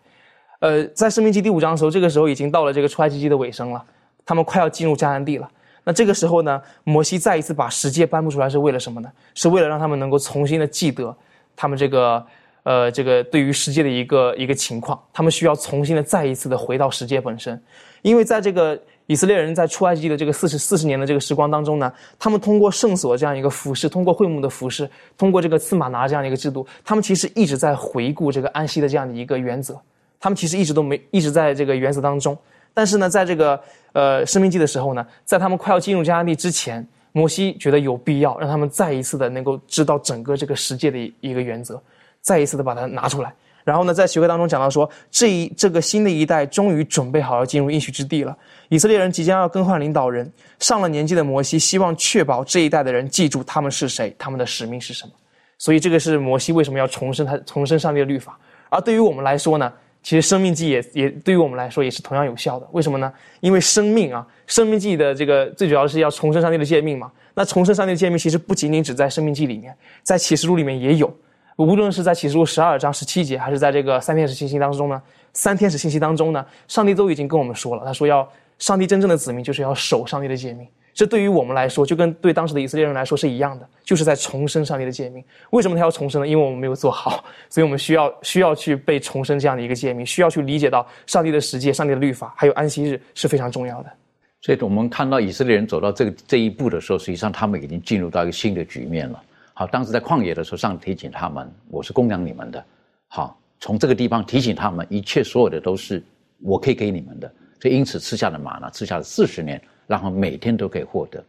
[0.62, 3.84] 呃，在生命记第五章的时候，这个时候已经到了这个出埃及记的尾声了，
[4.25, 5.51] 他们快要进入迦南地了。
[5.84, 9.12] 那这个时候呢，摩西再一次把十诫颁布出来，是为了什么呢？
[9.34, 11.15] 是为了让他们能够重新的记得
[11.56, 12.26] 他们这个，
[12.63, 15.00] 呃，这个对于世界的一个一个情况。
[15.13, 17.62] 他们需要重新的再一次的回到世界本身，
[18.02, 29.80] 因为在这个以色列人在出埃及的这个四十四十年的这个时光当中呢，他们通过圣所这样一个服饰，通过会幕的服饰，通过这个赐马拿这样的一个制度，他们其实一直在回顾这个安息的这样的一个原则。
[30.20, 32.36] 他们其实一直都没一直在这个原则当中。
[32.74, 33.58] 但是呢，在这个
[33.94, 41.82] 呃生命记的时候呢，在他们快要进入迦南地之前，摩西觉得有必要让他们再一次的能够知道整个这个世界的一个原则，
[42.19, 43.34] 再一次的把它拿出来。
[43.63, 48.38] 然后呢，在学科当中讲到说，这一这个新的一代终于准备好要进入应许之地了。
[48.67, 55.12] 以色列人即将要更换领导人，上了年纪的摩西希望确保这一代的人记住他们是谁，他们的使命是什么。
[55.58, 58.38] 所以这个是摩西为什么要重申他重申上帝的律法。
[58.69, 59.71] 而对于我们来说呢？
[60.06, 62.68] 其实生命记也也对于我们来说也是同样有效的。
[62.74, 63.12] 为什么呢？
[63.39, 67.12] 因为生命啊，生命记的这个最主要的是要重生上帝的诫命嘛。
[67.34, 71.12] 那重生上帝的诫命其实不仅仅只在生命记里面，在启示录里面也有。
[71.56, 75.02] 无论是在启示录十二章十七节，还是在这个三天使信息当中呢，
[75.34, 80.68] 三天使信息当中呢，上帝都已经跟我们说了，他说要上帝真正的子民就是要守上帝的诫命。
[80.95, 85.21] 这对于我们来说，就跟对当时的以色列人来说是一样的，就是在重生上帝的诫命。
[85.49, 86.27] 为什么他要重生呢？
[86.27, 93.91] 因为我们没有做好，所以我们需要需要去被重生这样的一个诫命，需要去理解到上帝的世界、上帝的律法，还有安息日是非常重要的。
[94.39, 99.21] 所以，我们看到以色列人走到这个这一步的时候，实际上他们已经进入到一个新的局面了。
[99.53, 102.63] 好，当时在旷野的时候，上帝提醒他们：“我是供养你们的。”
[103.10, 106.01] 好，从这个地方提醒他们，一切所有的都是
[106.41, 107.27] 我可以给你们的。
[107.62, 109.62] 所以，因此吃下了马呢，吃下了四十年。
[109.88, 111.24] 然后每天都可以获得，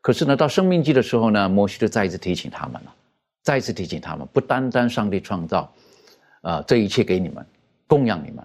[0.00, 2.94] 可是呢，到生命记的时候呢，摩西就再一次提醒他们了，
[3.42, 5.72] 再一次提醒他们，不单单上帝创造，
[6.42, 7.44] 啊，这一切给你们
[7.86, 8.44] 供养你们，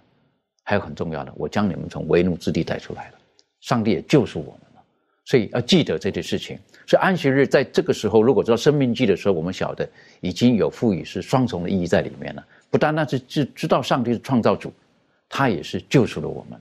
[0.64, 3.16] 还有很重要的，我将你们从为奴之地带出来了，
[3.62, 4.82] 上帝也救赎我们了，
[5.26, 6.60] 所以要记得这件事情。
[6.88, 9.90] 所以安息日在这个时候，如果知道生命记的时候，我们晓得
[10.22, 14.72] 已经有赋予是双重的意义在里面了，不单单是知知道上帝是创造主，
[15.28, 16.60] 他也是救赎了我们。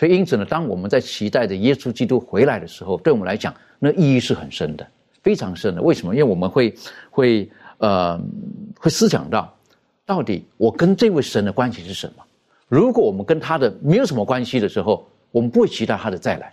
[0.00, 4.86] 所以，因此呢，当我们在期待着耶稣基督回来的时候，对我们来讲，那意义是很深的，
[5.22, 5.82] 非常深的。
[5.82, 6.14] 为什么？
[6.14, 6.74] 因为我们会
[7.10, 8.18] 会呃
[8.78, 9.54] 会思想到，
[10.06, 12.24] 到底我跟这位神的关系是什么？
[12.66, 16.50] 如果我们跟他的没有什么关系的时候，我们不会期待他的再来。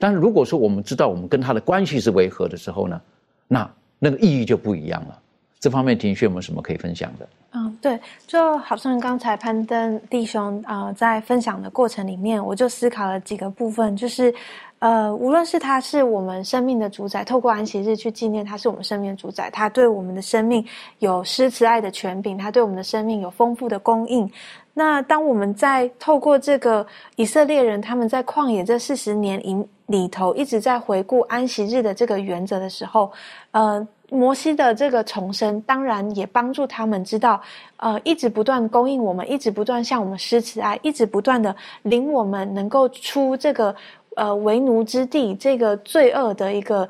[0.00, 3.00] 但是如果说我们知道我们跟他的关系是违和的时候呢，
[3.46, 5.16] 那那个意义就不一样了。
[5.60, 7.28] 这方面，庭轩有没有什么可以分享的？
[7.52, 7.98] 嗯，对，
[8.28, 14.32] 就好像刚才攀登弟兄啊，在分享的过程里面，我就思考了几个部分，就是，
[14.78, 20.64] 呃，无论是他是我们生命的主宰，透过安息日去纪念他是我们生命的主宰，他对我们的生命
[21.00, 24.30] 有施慈爱的权柄，他对我们的生命有丰富的供应。
[24.72, 26.86] 那当我们在透过这个
[27.16, 33.10] 以色列人他们在旷野这四十年里里头一直在回顾安息日的这个原则的时候，
[33.50, 33.84] 呃。
[34.10, 37.40] 摩西的这个重生，当然也帮助他们知道，
[37.76, 43.74] 呃，一直不断供应我们，一直不断向我们施慈爱，一直不断的领我们能够出这个
[44.16, 46.88] 呃为奴之地，这个罪恶的一个。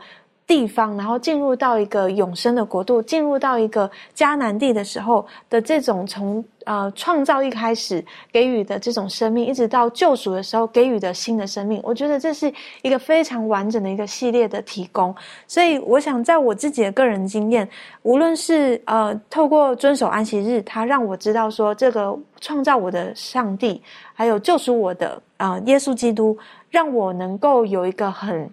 [0.51, 15.15] 地方，然后进入到一个永生的国度，进入到一个迦南地的时候的这种从呃创造一开始给予的这种生命，一直到救赎的时候给予的新的生命，我觉得这是一个非常完整的一个系列的提供。
[15.47, 17.69] 所以，我想在我自己的个人经验，
[18.03, 23.81] 无论是呃透过遵守安息日，他让我知道说这个创造我的上帝，
[24.13, 26.37] 还有救赎我的啊耶稣基督，
[26.71, 28.51] 让我能够有一个很。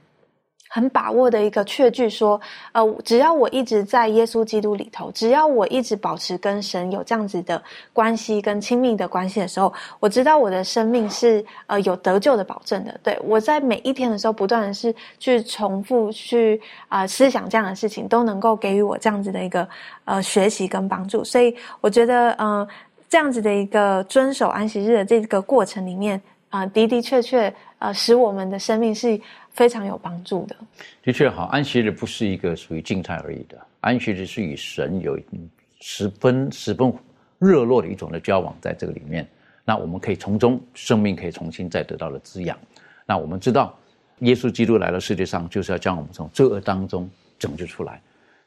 [0.70, 2.39] 很把握的一个确据说，
[2.72, 7.61] 呃，只要我一直在耶稣基督里头，只要我一直保持跟神有这样子的
[7.93, 12.99] 关系跟亲密的关系的时候，我知道我的生命是呃有得救的保证的。
[13.03, 19.68] 对我在每一天的时候，不断的是去重复去啊思想这样的事情，都能够给予我这样子的一个
[20.05, 21.24] 呃学习跟帮助。
[21.24, 22.68] 所以我觉得，嗯，
[23.09, 29.19] 这样子的一个遵守安息日的这个过程里面啊，的的确确呃，使我们的生命是。
[29.57, 30.55] 非常有帮助的，
[31.01, 31.45] 的确好。
[31.45, 35.19] 安息日不是一个属于静态而已的，安息日是与神有
[35.80, 36.93] 十分十分
[37.39, 39.28] 热络的一种的交往，在这个里面，
[39.65, 42.55] 那我们可以从中生命可以重新再得到了滋养。
[43.03, 43.75] 那我们知道，
[44.19, 47.09] 耶稣基督来到世界上，就是要将我们从罪恶当中
[47.39, 47.99] 拯救出来。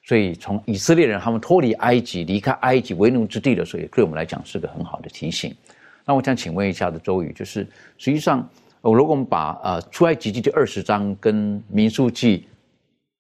[0.05, 5.53] 所以，从以色列人他们脱离埃及、离开埃及为奴之地的时候，也对我们来讲是个很好的提醒。
[6.05, 7.67] 那我想请问一下的周宇，就是
[7.99, 8.49] 实际上。
[8.83, 12.47] 我，如果我们把呃出埃及记第二十章跟民数记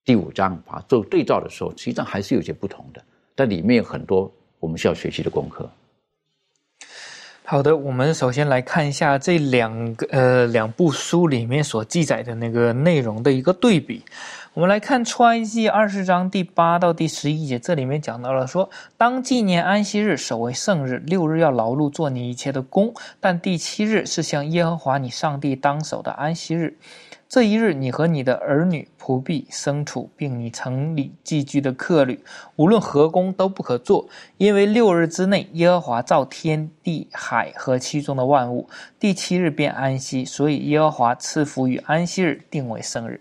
[0.04, 3.02] 第五章把它做对照的时候，实际上还是有些不同的，
[3.34, 5.68] 但里面有很多我们需要学习的功课。
[7.44, 14.02] 好的，我们首先来看一下这两个呃两部书里面所记载的那个内容的一个对比。
[14.52, 26.76] 我们来看出埃及二十章第八到第十一节，这里面讲到了说，当纪念安息日，守为圣日，六日要劳碌做你一切的工，但第七日是向耶和华你上帝当守的安息日。
[27.28, 32.18] 这一日，你和你的儿女、仆婢、牲畜，并你城里寄居的客旅，
[32.56, 43.20] 无论何工都不可做，因为六日之内，耶和华造天地海和其中的万物，第七日便安息，所以耶和华赐福与安息日，定为圣日。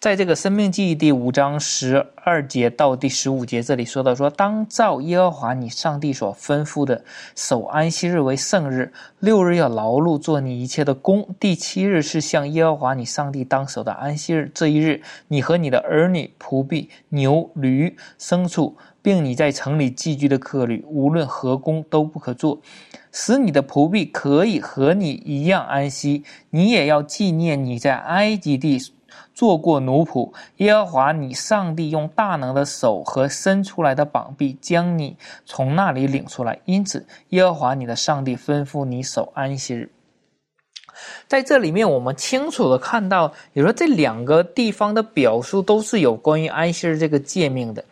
[0.00, 7.04] 在这个《生命记》第五章十二节到第十五节，这里说到说，当照耶和华你上帝所吩咐的，
[7.36, 14.50] 守安息日为圣日，六日要劳碌做你一切的工，第七日是向耶和华你上帝当守的安息日。
[14.54, 22.62] 这一日，你和你的儿女、仆婢、牛、驴、牲畜，并你在城里寄居的客旅，无论何工都不可做，
[23.12, 26.24] 使你的仆婢可以和你一样安息。
[26.48, 28.80] 你也要纪念你在埃及地。
[29.40, 35.16] 做过奴仆，耶和华你上帝用大能的手和伸出来的膀臂将你
[35.46, 39.90] 从那里领出来，因此耶和华你的上帝吩咐你守安息日。
[41.26, 47.82] 在这里面，我们清楚的看到，你说这两个地方的表述都是有关于安息日这个诫命的。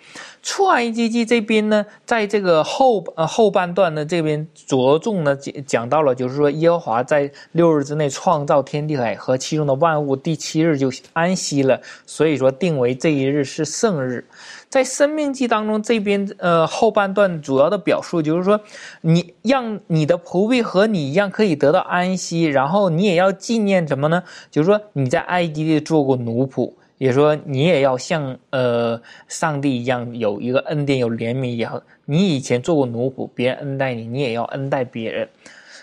[0.42, 14.24] 出埃及记这边呢，在这个后呃后半段呢，这边着重呢讲讲到了，就是说耶和华在六日之内创造天地海和其中的万物，第七日就安息了，所以说定为这一日是圣日。
[14.68, 18.60] 在生命记当中，这边呃后半段主要的表述就是说，
[19.00, 24.22] 你让你的仆婢和你一样可以得到安息，然后你也要纪念什么呢？
[24.50, 26.72] 就是说你在埃及地做过奴仆。
[26.98, 35.28] 也说你也要像呃上帝一样有一个恩典有怜悯一样，你以前做过奴仆，别人恩待你，你也要恩待别人，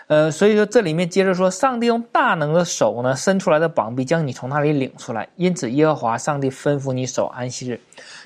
[0.07, 7.79] 呃，所以说这里面接着说，上帝用大能的手呢伸出来的膀臂将你从那里领出来，因此耶和华上帝吩咐你守安息日。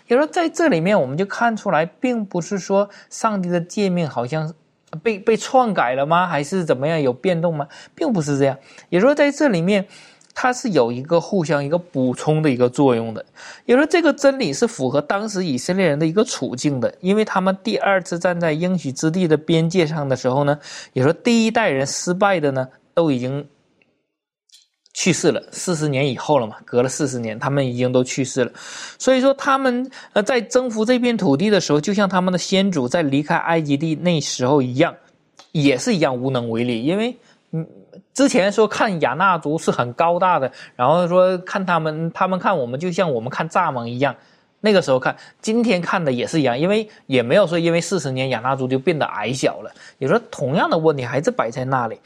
[0.08, 4.52] 也说在这里面我们就看出来，并不是说上帝的诫命好像
[5.04, 6.26] 被被篡改了吗？
[6.26, 7.68] 还是怎么样有变动吗？
[7.94, 8.58] 并不是这样。
[8.90, 9.86] 也说在这里面。
[10.42, 13.26] 它是有一个互相一个补充的一个作用的，
[13.66, 20.58] 也说这个真理是符合当时以色列人的一个处境的，因为他们第二次站在应许之地的边界上的时候呢，
[20.94, 23.46] 也说第一代人失败的呢都已经
[24.94, 28.52] 去世了，四十年以后了嘛，隔了四十年，他们已经都去世了，
[28.98, 34.96] 所以说他们呃在征服这片土地的时候，就像他们的先祖在离开埃及地那时候一样，
[35.52, 37.18] 也是一样无能为力，因为
[37.52, 37.68] 嗯。
[38.14, 44.16] 之前说看雅纳族是很高大的，然后说看他们，他们看我们就像我们看蚱蜢一样，
[44.62, 52.00] 那个时候看，今天看的也是一样，因为也没有说因为四十年雅纳族就变得矮小了，也说同样的问题还是摆在那里。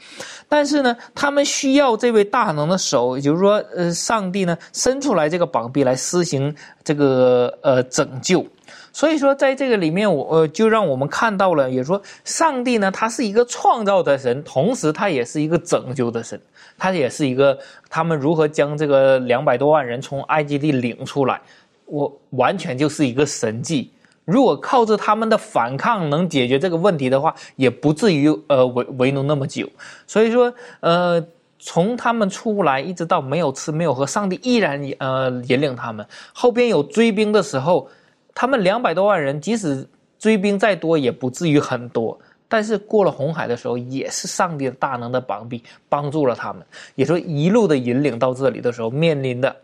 [0.48, 6.54] 但是呢，他们需要这位大能的手，也就是说，呃，上帝呢伸出来这个膀臂来施行
[6.84, 8.46] 这个呃拯救。
[8.94, 16.40] 所以说，在这个里面，我呃就让我们看到了，也说上帝呢，他是一个创造的神，同时他也是一个拯救的神，
[16.78, 17.58] 他也是一个
[17.90, 21.40] 他们如何将这个两百多万人从埃及地领出来。
[21.86, 23.90] 我完全就是一个神迹。
[24.24, 29.68] 如果靠着他们的反抗能解决这个问题的话，也不至于呃为为奴那么久。
[30.06, 31.22] 所以说，呃，
[31.58, 36.06] 从他们出来一直到没有吃没有喝，上帝依然呃引领他们。
[36.32, 37.86] 后边有追兵的时候，
[38.34, 39.86] 他们两百多万人，即使
[40.18, 42.18] 追兵再多，也不至于很多。
[42.48, 46.66] 但是过了红海的时候，也是上帝的大能的膀臂帮助了他们。
[46.94, 49.54] 也说一路的引领到这里的时候，面临的。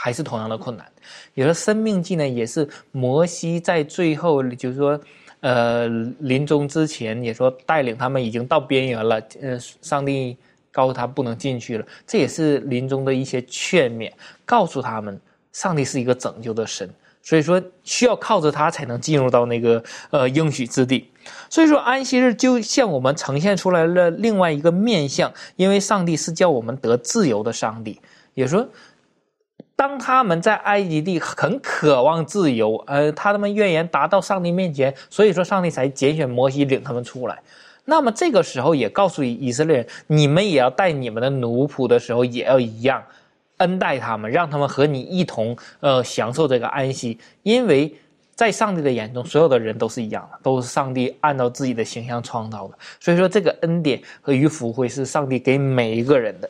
[0.00, 0.86] 还是同样的困难，
[1.34, 5.00] 也说生命记呢，也是摩西在最后，就是说，
[5.40, 5.88] 呃，
[6.20, 10.36] 临终之前也说带领他们已经到边缘了，呃，上帝
[10.70, 14.12] 告诉他不能进去了，这也是临终的一些劝勉，
[14.44, 16.88] 告诉他们，上帝是一个拯救的神，
[17.22, 21.10] 所以说需要靠着他才能进入到那个呃应许之地，
[21.50, 28.00] 所以说安息日就向我们呈现出来了另外一个面相，因为上帝是叫我们得自由的上帝，
[28.34, 28.68] 也说。
[29.76, 37.38] 当他们在埃及地很渴望自由，呃，他们愿言达到上帝面前，所以说上帝才拣选摩西领他们出来。
[37.84, 43.00] 那么这个时候也告诉以色列人，你们也要带你们的奴仆的时候也要一样，
[43.58, 47.94] 恩待他们，让他们和你一同呃享受这个安息，因为
[48.34, 52.78] 在上帝的眼中，所有的人都是一样的，都是上帝按照自己的形象创造的。
[52.98, 56.48] 所以说这个恩典和与福会是上帝给每一个人的。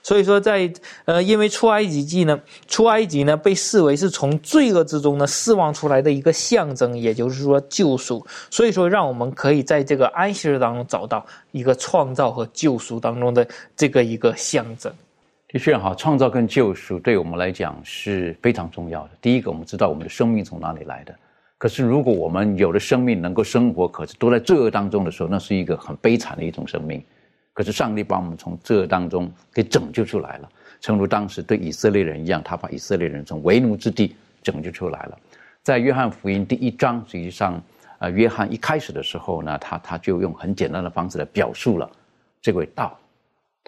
[0.00, 0.72] 所以说，在
[1.04, 8.24] 呃，因为出埃及记呢，出埃及呢被视为是从罪恶之中呢释放出来的一个象征，也就是说救赎。
[8.48, 13.46] 所以说，让我们可以在这个安息日当中找到一个创造和救赎当中的
[13.76, 14.90] 这个一个象征。
[15.48, 19.10] 的确哈，创造跟救赎对我们来讲是非常重要的。
[19.20, 21.14] 第一个，我们知道我们的生命从哪里来的。
[21.56, 27.02] 可是，如果我们有的生命能够生活，可是都在罪恶当中的时候，那是一个很悲惨的一种生命。
[27.54, 30.48] 可是上帝把我们从这当中给拯救出来了，
[30.80, 35.18] 正如当时对以色列人一样，他把以色列人从为奴之地拯救出来了。
[35.62, 37.60] 在约翰福音第一章，实际上，
[38.00, 41.90] 呃，约翰一开始的时候呢，他他就用很简单的方式来表述了
[42.40, 42.96] 这位道，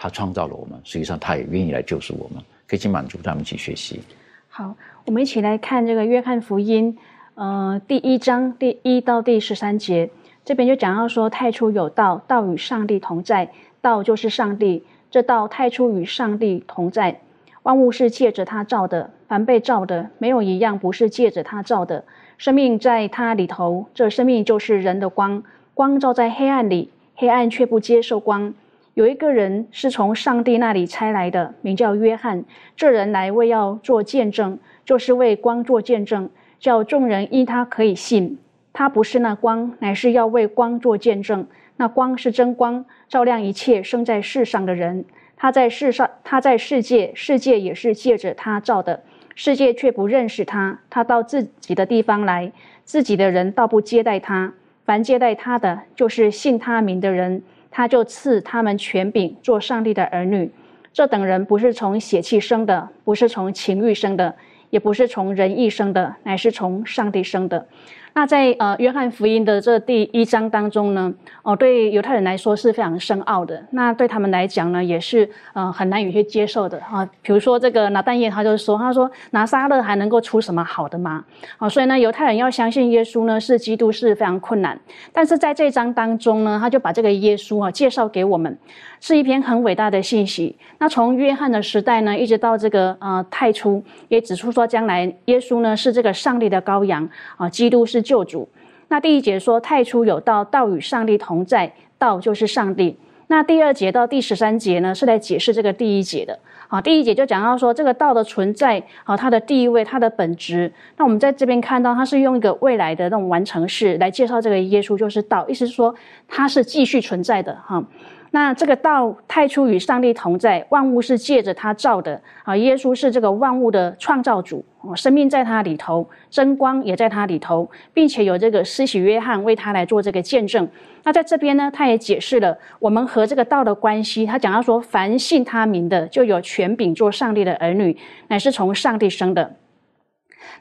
[0.02, 4.00] 他创造了我们，实际上他也愿意来救赎我们，可以去满足他们去学习。
[4.48, 4.74] 好，
[5.04, 6.96] 我们一起来看这个约翰福音，
[7.34, 10.08] 呃，第一章第一到第十三节，
[10.42, 13.50] 这边就讲到说，太初有道，道与上帝同在。
[13.82, 17.20] 道就是上帝，这道太初与上帝同在，
[17.62, 22.04] 万物是借着他造的，凡被造的，没有一样不是借着他造的。
[22.38, 25.42] 生命在他里头，这生命就是人的光，
[25.74, 28.54] 光照在黑暗里，黑暗却不接受光。
[29.00, 32.44] 有一个人是从上帝那里差来的，名叫约翰。
[32.76, 36.28] 这人来为要做见证，就是为光做见证，
[36.58, 38.36] 叫众人因他可以信。
[38.74, 41.46] 他不是那光，乃是要为光做见证。
[41.78, 45.06] 那光是真光，照亮一切生在世上的人。
[45.34, 49.02] 他在世上，他在世界，世界也是借着他照的，
[49.34, 50.78] 世界却不认识他。
[50.90, 52.52] 他到自己的地方来，
[52.84, 54.52] 自己的人倒不接待他。
[54.84, 60.50] 凡接待他的，就是信他名的人，他就赐他们权柄，做上帝的儿女。
[60.92, 64.34] 这等人不是从血气生的，不是从情欲生的，
[64.70, 67.66] 也不是从人意生的，乃是从上帝生的。
[68.12, 73.62] 那在呃约翰福音的这第一章当中呢，哦，对犹太人来说是非常深奥的。
[73.70, 77.08] 那对他们来讲呢，也是呃很难有些接受的啊。
[77.22, 81.24] 比如说这个拿但业，他就说，他说拿撒勒还能够出什么好的吗？
[81.58, 84.78] 啊，所以呢，犹太人要相信耶稣呢是基督是非常困难。
[85.12, 88.58] 但是在这章当中呢，他就把这个耶稣啊介绍给我们。
[89.00, 90.56] 是一篇很伟大的信息。
[90.78, 98.48] 那从约翰的时代呢，一直到这个呃太初，也指出说将来耶稣呢是这个上帝的羔羊啊，基督是救主。
[98.88, 102.96] 那第一节说太初有道，道与上帝同在，道就是上帝。
[103.28, 106.38] 那第二节到第十三节呢，是来解释这个第一节的。
[106.66, 110.72] 啊，第一节就讲到说这个道的存在啊，它的地位，它的本质。
[110.96, 115.94] 那我们在这边看到，它是用一个未来的那种完成式来介绍这个耶稣就是道，意思是说
[116.28, 117.84] 它是继续存在的哈。
[118.32, 122.56] 那这个道太初与上帝同在，万物是借着他造的啊。
[122.56, 124.64] 耶稣是这个万物的创造主，
[124.94, 130.68] 生命在他里头，真光也在他里头，并且有这个施洗约翰为他来做这个见证。
[131.02, 134.24] 那在这边呢，他也解释了我们和这个道的关系。
[134.24, 137.96] 他讲到说，凡信他名的，就有权柄做上帝的儿女，
[138.28, 139.56] 乃是从上帝生的。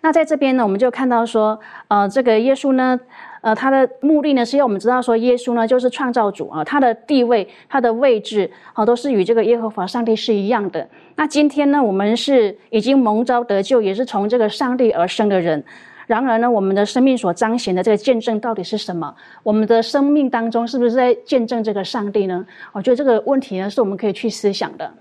[0.02, 3.00] 那在这边呢，我们就看到说，呃，这个耶稣呢，
[3.42, 10.86] 呃，他的目的呢，是要我们知道说，耶稣呢就是创造主啊，他的地位、他的位置，好，都是与这个耶和华上帝是一样的。
[11.16, 15.64] 那今天呢，我们是已经蒙召得救，也是从这个上帝而生的人。
[16.06, 19.16] 然而呢，我们的生命所彰显的这个见证到底是什么？
[19.44, 22.46] 我们的生命当中是不是在见证这个上帝呢？
[22.74, 24.92] 我觉得这个问题呢，是我们可以去思想的。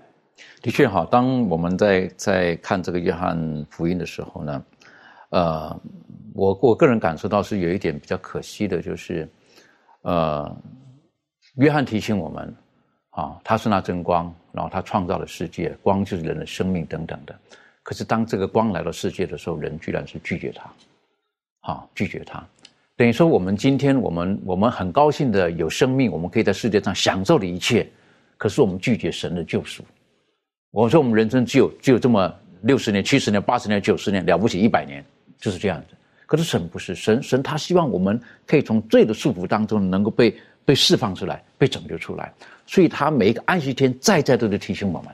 [0.61, 4.63] 的确哈，当我们在在看这个约翰福音的时候呢。
[5.31, 5.79] 呃，
[6.39, 9.27] 我我个人感受到是有一点比较可惜的，就是，
[10.03, 10.49] 呃，
[11.57, 12.55] 约翰提醒我们，
[13.09, 17.37] 啊，他是那真光，然后他创造了世界，光就是人的生命等等的。
[17.83, 20.71] 可是当这个光来到世界的时候，人居然是拒绝他，
[21.59, 22.41] 好拒绝他，
[22.95, 27.85] 等于说我们今天我们我们很高兴的有生命，我们可以在世界上享受的一切，
[28.37, 29.83] 可是我们拒绝神的救赎。
[30.71, 35.03] 我说我们人生只有只有这么六十年、七十年、八十年、九十年，了不起一百年。
[35.41, 35.95] 就是这样子，
[36.29, 42.31] 可是神不是神，神他希望我们可以从罪的束缚当中能够被被释放出来，被拯救出来，
[42.67, 45.11] 所以他每一个安息天再再都在提醒我们，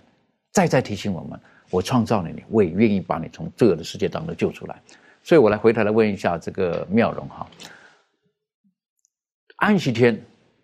[0.51, 1.39] 再再提醒我们，
[1.70, 4.76] 我创造了你，我也愿意把你从罪恶的世界当中救出来，
[5.24, 7.47] 所以我来回头来问一下这个妙容哈，
[9.55, 10.22] 安息天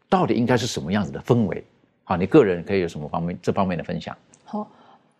[0.09, 1.63] 到底应该是什么样子的氛围？
[2.03, 4.13] 好，你个人可以有什么方面这方面的分享？
[4.43, 4.69] 好。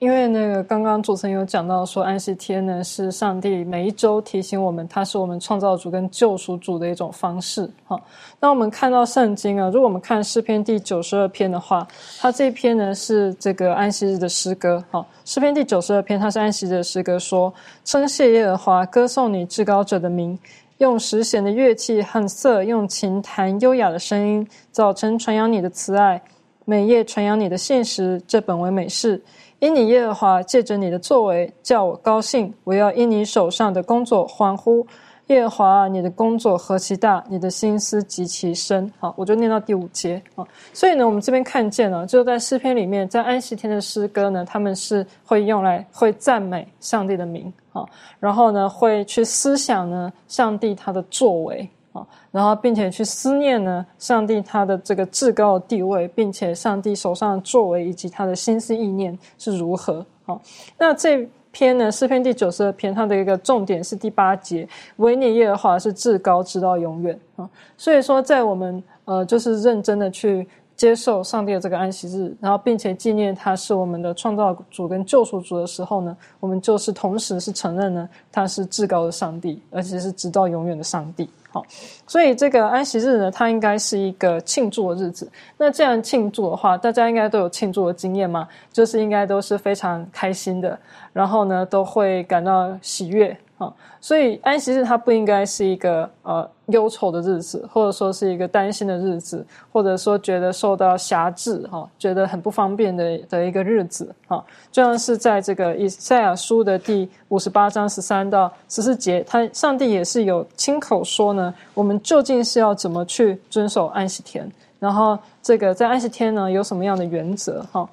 [0.02, 7.70] 因为那个刚刚主持人有讲到说，安息天呢是上帝每一周提醒我们，它是我们创造主跟救赎主的一种方式。
[7.86, 8.02] 哈，
[8.39, 11.88] 那我们看到圣经啊，如果我们看诗篇第九十二篇的话，
[12.20, 14.84] 它这篇呢是这个安息日的诗歌。
[14.89, 17.54] 哈，诗篇第九十二篇它是安息日的诗歌，说
[17.86, 20.36] 称谢耶和华，歌颂你至高者的名，
[20.80, 26.20] 用十弦的乐器和瑟，用琴弹优雅的声音，早晨传扬你的慈爱，
[26.66, 29.22] 每夜传扬你的现实，这本为美事。
[29.62, 34.86] 因你耶和华借着你的作为叫我高兴，我要因你手上的工作欢呼。
[35.28, 38.91] 耶和华，你的工作何其大，你的心思极其深。
[38.99, 40.43] 好，我就念到第五节啊。
[40.74, 47.86] 所以呢，我们这边看见了，就在诗篇里面，在安息天的诗歌呢，他们是会用来会赞美上帝的名啊，
[48.20, 51.70] 然后呢，会去思想呢上帝他的作为。
[51.91, 60.05] 啊，然后并且去思念呢，上帝他的这个至高的地位，并且上帝手上的作为以及他的心思意念是如何？
[60.25, 60.39] 啊，
[60.77, 64.65] 那这篇呢诗篇第九十二篇，它的一个重点是第八节，
[64.97, 67.49] 维尼耶和华是至高，直到永远啊。
[67.75, 70.47] 所以说，在我们呃就是认真的去
[70.82, 81.29] 接受上帝的这个安息日，然后并且纪念他是我们的创造主跟救赎主的时候呢，我们就是同时是承认呢他是至高的上帝，而且是直到永远的上帝。
[81.51, 81.63] 好，
[82.07, 85.32] 所以这个安息日呢，它应该是一个庆祝的日子。
[85.55, 88.47] 那这样庆祝的话，大家应该都有庆祝的经验嘛？
[88.73, 90.79] 就是应该都是非常开心的，
[91.13, 93.38] 然后呢，都会感到喜悦。
[93.59, 104.43] 啊，所以安息日它不应该是一个呃忧愁的日子，或者说是一个担心的日子，或者说觉得受到辖制哈，觉得很不方便的的一个日子哈。
[104.72, 117.88] 就像是在这个以赛亚书的第五十八章十三到十四节，他上帝也是有亲口说呢，我们究竟是要怎么去遵守安息天，然后这个在安息天呢有什么样的原则哈？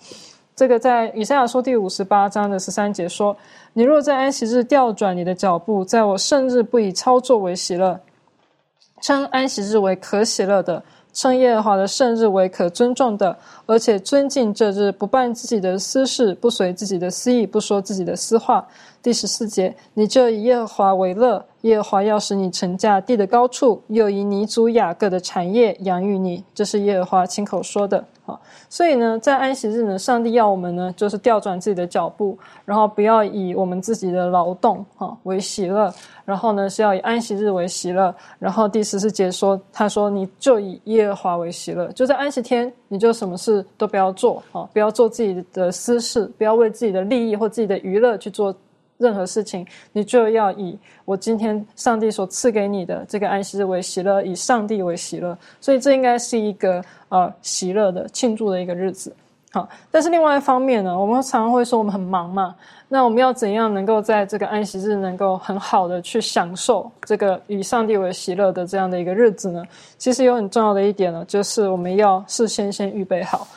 [0.54, 3.36] 这个在以赛亚书第五十八章的十三节说
[3.74, 7.96] ：“你若在安息日调转你的脚步，在我圣日不以操作为喜乐，
[9.00, 10.82] 称安息日为可喜乐的，
[11.12, 13.36] 称耶和华的圣日为可尊重的，
[13.66, 18.66] 而且尊敬这日，不办自己的私事，不随自己的私意，不说自己的私话。”
[19.02, 21.44] 第十四节，你就以耶和华为乐。
[21.62, 26.44] 耶和华要使你乘驾地的高处，又以尼祖雅各的产业养育你。
[26.54, 28.04] 这是耶和华亲口说的。
[28.24, 28.38] 好，
[28.68, 35.92] 所以呢，在安息日呢，上帝要我们呢，就是调转自己的脚步，然后不要以我们自己的劳动哈为喜乐，
[36.26, 38.14] 然后呢是要以安息日为喜乐。
[38.38, 48.54] 然后第十四节说，他说你就以耶和华为喜乐，就在安息天，你就什么事都不要做哈，不要做自己的私事，不要为自己的利益或自己的娱乐去做。
[48.98, 59.14] 任何事情，你就要以我今天上帝所赐给你的这个安息日为喜乐，以上帝为喜乐，所以这应该是一个呃喜乐的庆祝的一个日子。
[59.50, 62.54] 好，但是另外一方面呢，我们常常会说我们很忙嘛，
[62.86, 69.64] 那我们要怎样能够在这个安息日能够很好的去享受这个以上帝为喜乐的这样的一个日子呢？
[69.96, 73.48] 其实有很重要的一点呢，就是我们要事先先预备好。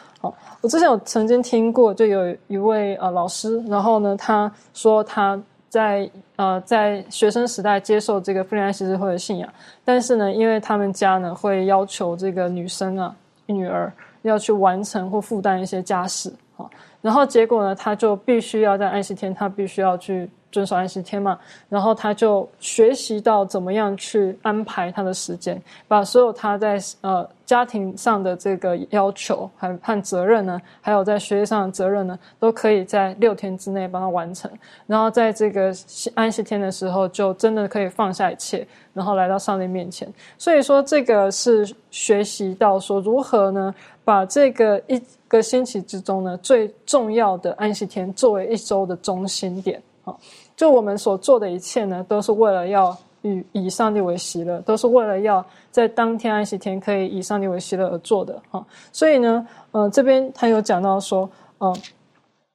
[0.62, 9.51] 我之前有曾经听过，就有一位呃老师，然后呢，他说他在呃在学生时代接受这个弗里安息日会的信仰，
[9.84, 13.16] 但是呢，因为他们家呢会要求这个女生啊
[13.47, 13.91] 女儿
[14.22, 16.70] 要去完成或负担一些家事啊，
[17.01, 21.39] 然后结果呢，他就必须要在安息天，他必须要去遵守安息天嘛，
[21.70, 34.49] 然后他就学习到怎么样去安排他的时间，把所有他在呃家庭上的这个要求还和责任呢，还有在学业上的责任呢，都可以在六天之内帮他完成。
[34.88, 35.74] 然后在这个
[36.16, 40.08] 安息天的时候，就真的可以放下一切，然后来到上帝面前。
[40.38, 43.76] 所以说，这个是学习到说如何呢，
[44.06, 45.02] 把这个一。
[45.32, 50.20] 个星期之中呢，最重要的安息天作为一周的中心点好，
[50.58, 58.65] 就我们所做的一切呢，都是为了要与以上帝为喜乐，都是为了要在当天安息天可以以上帝为喜乐而做的哈。
[58.91, 61.76] 所以呢，呃，这边他有讲到说，嗯，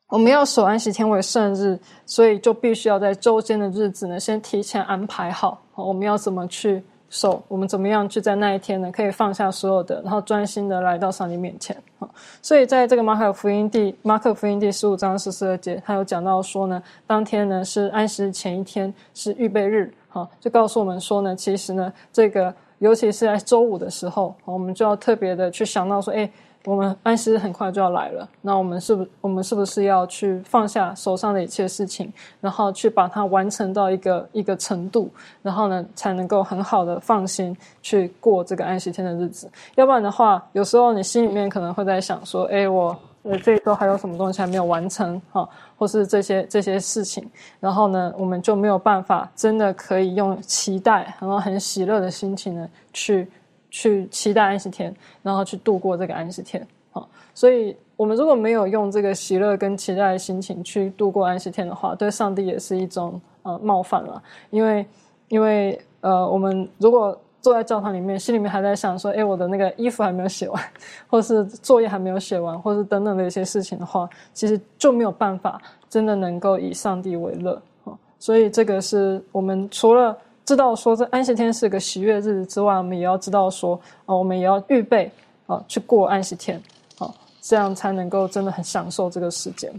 [0.08, 6.82] 我们要守安息天为圣日，所以就必须要在周间的日子呢，先提前安排好，我们要怎么去。
[7.08, 8.90] 守，我们怎么样去在那一天呢？
[8.90, 12.10] 可以放下所有的，然后专心的来到上帝面前啊！
[12.42, 26.30] 所以在这个马可福音第马可福音第十五章十四节，他有讲到说呢，当天呢是安息前一天，是预备日，啊，就告诉我们说呢，其实呢，这个尤其是在周五的时候，我们就要特别的去想到说，哎。
[26.64, 35.08] 我们安息日很快就要来了，那我们是不，我们是不是要去放下手上的一切事情，然后去把它完成到一个一个程度，
[35.42, 39.48] 然后呢，才能够很好的放心去过这个安息天的日子。
[39.76, 47.28] 要不然的话，有时候你心里面可能会在想说，哎，我呃这一周还有什么东西还没有完成哈，或是这些这些事情，
[47.60, 53.28] 然后呢，我们就没有办法真的可以用期待，然后很喜乐的心情呢去。
[53.68, 64.86] 去期待安息天，然后去度过这个安息天，好，所以我们如果没有用这个喜乐跟期待的心情去度过安息天的话，对上帝也是一种呃冒犯了，因为
[65.28, 70.60] 因为呃，我们如果坐在教堂里面，心里面还在想说，哎，我的那个衣服还没有写完，
[71.06, 80.18] 或是作业还没有写完，或是等等的一些事情的话，其实就没有办法真的能够以上帝为乐啊，所以这个是我们除了。
[80.44, 83.74] 知道说这安息天是个喜悦日子之外，我们也要知道说
[84.06, 85.10] 啊，我们也要预备
[85.48, 86.56] 啊去过安息天，
[86.98, 89.72] 啊，这样才能够真的很享受这个时间。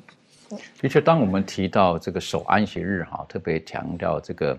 [0.82, 4.58] 的确，当我们提到这个守安息日哈，特别强调这个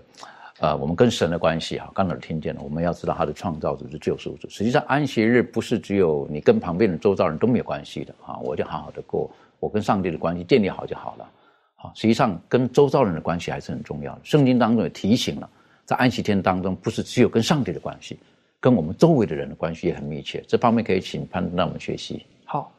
[0.59, 4.49] 呃，我们跟神的关系哈，刚才听见了，我们要知道他的创造主是救赎主。
[4.49, 11.29] 实际上，安息日不是只有你跟旁边的周遭人都没有关系的啊，我就好好的过，我跟上帝的关系建立好就好了。
[11.75, 14.19] 好，实际上跟周遭人的关系还是很重要的。
[14.23, 15.49] 圣经当中也提醒了。
[15.85, 18.19] 在安息天当中，不是只有跟上帝的关系，
[18.59, 20.43] 跟我们周围的人的关系也很密切。
[20.45, 22.25] 这方面可以请潘让我们学习。
[22.43, 22.71] 好，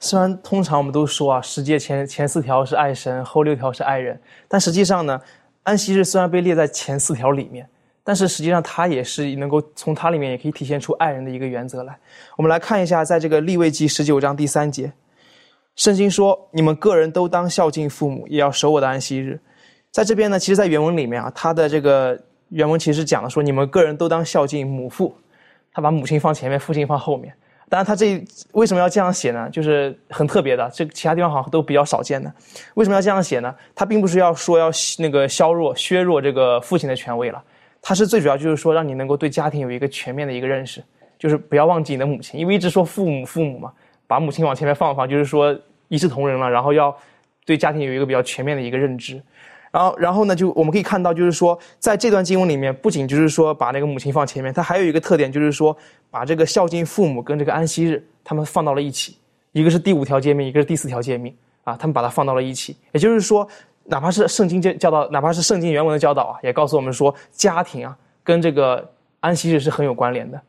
[0.00, 4.18] 虽然通常我们都说啊，十诫前前四条是爱神，后六条是爱人，
[4.48, 5.20] 但实际上呢，
[5.68, 7.68] 安息日虽然被列在前四条里面，
[8.02, 11.98] 但是实际上它也是能够从它里面也可以体现出爱人的一个原则来。
[12.38, 14.90] 我们来看一下，在这个立位记十九章第三节，
[15.76, 19.38] 圣经说：“你们个人都当孝敬父母，也要守我的安息日。”
[19.92, 22.18] 在这边呢，其实，在原文里面啊，它的这个。
[22.50, 25.14] 原文其实讲了说，你们个人都当孝敬母父，
[25.70, 27.34] 他把母亲放前面，父亲放后面。
[27.68, 29.48] 当然，他这为什么要这样写呢？
[29.50, 32.32] 就是很特别的，这其他地方好像都比较少见的。
[32.74, 33.54] 为什么要这样写呢？
[33.74, 37.42] 他并不是要说要那个削弱、削弱这个父亲的权威了，
[37.82, 40.82] 他是最主要就是说让你能够对家庭有一个全面的一个认识，
[41.18, 43.70] 就是不要忘记你的母亲，因为一直说父母父母嘛，
[44.06, 45.54] 把母亲往前面放放，就是说
[45.88, 46.96] 一视同仁了，然后要
[47.44, 49.22] 对家庭有一个比较全面的一个认知。
[49.70, 50.34] 然后，然后呢？
[50.34, 55.76] 就我们可以看到，就是说，在这段经文里面，不仅就是说把那个母亲放前面，它还有一个特点，就是说
[56.10, 59.16] 把这个孝敬父母跟这个安息日，他们放到了一起。
[59.52, 62.76] 一个是第五条诫命，一个是第四条诫命，啊，他们把它放到了一起。
[62.92, 63.46] 也就是说，
[63.84, 68.88] 哪怕是圣经教教导，哪怕是圣经原文的教导啊，也告诉我们说，家庭啊跟这个
[69.20, 70.40] 安息日是很有关联的。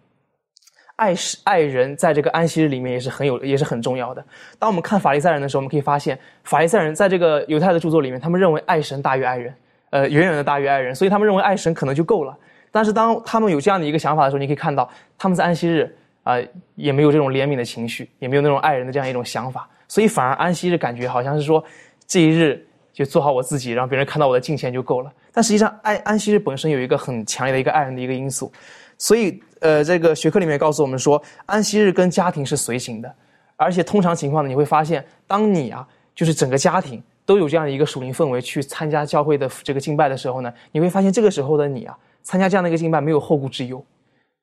[1.00, 4.24] 爱是爱人，在这个安息日里面也是很有，也是很重要的。
[4.60, 9.54] 当我们看法利赛人的时候，我们可以发现，法利赛人在这个犹太的著作里面，他们认为爱神大于爱人，
[9.92, 12.38] 呃，远远的大于爱人，所以他们认为爱神可能就够了。
[12.70, 14.88] 但是当他们有这样的一个想法的时候，你可以看到，
[15.18, 15.90] 他们在安息日
[16.24, 16.36] 啊，
[16.76, 21.64] 也没有这种怜悯的情绪，也没有那种爱人的这样一种想法，所以反而安息日感觉好像是说，
[22.06, 25.12] 这一日就做好我自己，让别人看到我的敬虔就够了。
[25.32, 28.52] 但实际上，安安息日本身有一个很强烈的一个爱人的一个因素，
[29.00, 29.42] 所以。
[29.62, 33.14] 呃，这个学科里面告诉我们说，安息日跟家庭是随行的，
[33.58, 35.86] 而且通常情况呢，你会发现，当你啊，
[36.16, 41.94] 就是整个家庭都有这样的一个属灵氛围去参加教会的这个敬拜的时候呢，你会发现这个时候的你啊，
[42.24, 43.84] 参加这样的一个敬拜没有后顾之忧，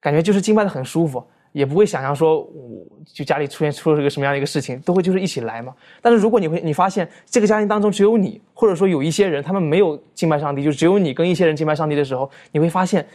[0.02, 5.74] 感觉就是敬拜的很舒服，也不会想象说，我就家里出现出了一个什么样的一个事情，都会就是一起来嘛。
[6.02, 13.06] 但是如果你会你发现这个家庭当中只有你，或者说有一些人他们没有敬拜上帝，就只有你跟一些人敬拜上帝的时候，你会发现。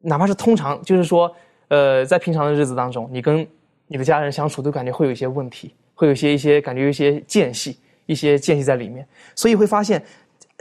[0.00, 1.34] 哪怕是通常，就是说，
[1.68, 3.46] 呃，在平常的日子当中，你跟
[3.86, 9.06] 你的家人相处，都感觉会有一些问题，会有一些一些感觉有一些间隙，一些间隙在里面。
[9.34, 10.02] 所以会发现，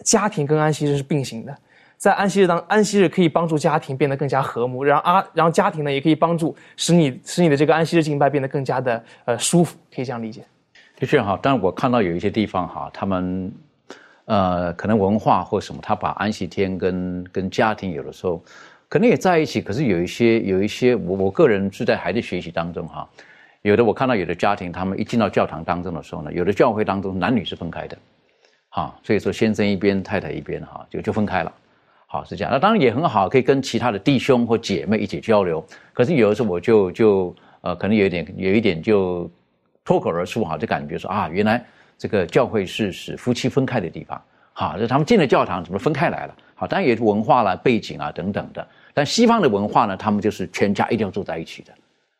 [0.03, 1.55] 家庭跟安息日是并行的。
[1.97, 10.43] 在安息日当安息日可以帮助家庭变得更加和睦，然后啊，然后家庭呢也可以帮助使你使你的这个安息日敬拜变得更加的呃舒服，可以这样理解。
[10.99, 13.51] 的确哈，但我看到有一些地方哈，他们
[14.25, 18.43] 呃可能文化或什么，他把安息天跟跟家庭有的时候
[18.89, 23.07] 可能也在一起，可是有一些有一些我我个人是在还在学习当中哈，
[23.61, 27.97] 有的我看到有的家庭他们一进到教堂当中的时候呢，有的教会当中男女是分开的，
[28.69, 31.51] 哈，所以说先生一边太太一边哈就就分开了。
[32.09, 35.61] 好是这样，那当然也很好，可以跟其他的弟兄或姐妹一起交流。
[35.91, 39.29] 可是有的时候我就就呃，可能有一点有一点就
[39.83, 41.61] 脱口而出哈，就感觉说啊，原来
[41.97, 44.21] 这个教会是使夫妻分开的地方。
[44.53, 46.35] 好，就他们进了教堂怎么分开来了？
[46.57, 48.67] 好，当然也是文化啦、背景啊等等的。
[48.93, 51.71] 但西方的文化呢，他们就是全家一定要住在一起的，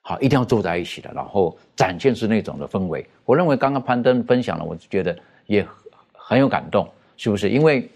[0.01, 3.05] 好，一定要住在一起的，然后展现是那种的氛围。
[3.25, 5.13] 我认为刚刚攀登分享了，我就觉得
[5.47, 5.67] 也
[6.13, 7.49] 很有感动，是不是？
[7.49, 7.89] 因为。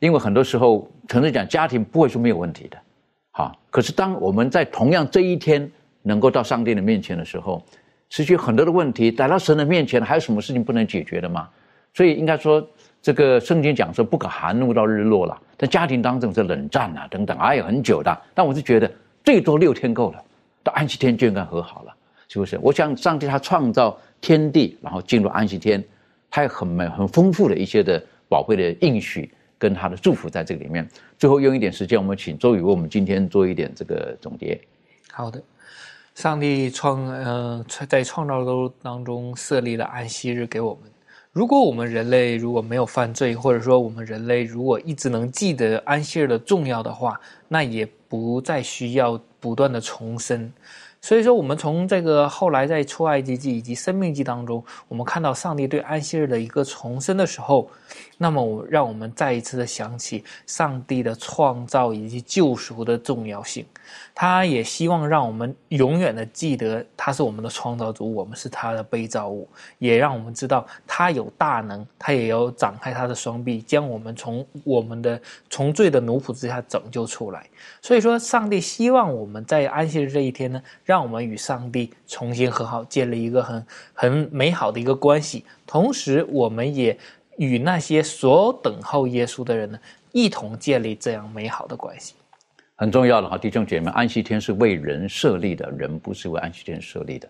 [0.00, 2.76] 因为很多时候，诚实讲，家庭不会是没有问题的，
[3.30, 3.56] 好。
[3.70, 5.70] 可是当我们在同样这一天
[6.02, 7.64] 能够到上帝的面前的时候，
[8.10, 11.48] 失去很多的问题，来到神的面前，还有什么事情不能解决的吗？
[11.94, 12.60] 所以应该说，
[13.04, 15.38] 这个圣经讲说不可含怒到日落了。
[15.58, 18.18] 在家庭当中是冷战啊等等，哎呀很久的。
[18.32, 18.90] 但我是觉得
[19.22, 20.24] 最多六天够了，
[20.62, 21.94] 到安息天就应该和好了，
[22.28, 22.58] 是不是？
[22.62, 25.84] 我想上帝他创造天地，然后进入安息天，
[26.30, 29.30] 他有很美很丰富的一些的宝贵的应许。
[29.56, 30.86] 跟他的祝福在这里面。
[31.16, 34.60] 最后用一点时间，我们请周宇为我们今天做一点这个总结。
[35.10, 35.40] 好的，
[36.14, 40.82] 上帝创呃在创造都当中设立了安息日给我们。
[41.34, 50.52] 如果我们人类如果没有犯罪，或者说我们人类如果一直能记得安息日的重要的话，那也不再需要不断的重生。
[51.00, 57.68] 所以说，我们从这个后来在出埃及记以及生命记当中，我们看到上帝对安息日的一个重生的时候，
[58.24, 63.66] 那么我让我们再一次的想起上帝的创造以及救赎的重要性。
[64.14, 69.46] 他也希望让我们永远的记得他是我们的创造主，我们是他的被造物，
[69.78, 75.20] 也让我们知道他有大能，他也要展开他的双臂，将我们从我们的
[75.50, 77.46] 从罪的奴仆之下拯救出来。
[77.82, 85.44] 所以说，上帝希望我们在安息日这一天呢，让我们与上帝重新和好，建立一个很很美好的一个关系。
[85.66, 86.96] 同时，我们也
[87.36, 89.78] 与那些所等候耶稣的人呢，
[90.12, 92.14] 一同建立这样美好的关系。
[92.76, 97.28] 很重要的哈，弟兄姐妹，安息天是为人设立的，人不是为安息天设立的。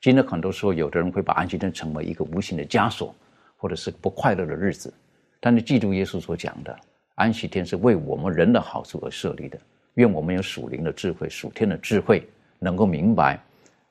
[0.00, 3.14] 今天很多时候，有的人会把安息天成为一个无形的枷锁，
[3.56, 4.92] 或者是不快乐的日子。
[5.40, 6.76] 但是记住耶稣所讲的，
[7.16, 9.58] 安息天是为我们人的好处而设立的。
[9.94, 12.26] 愿我们有属灵的智慧、属天的智慧，
[12.58, 13.40] 能够明白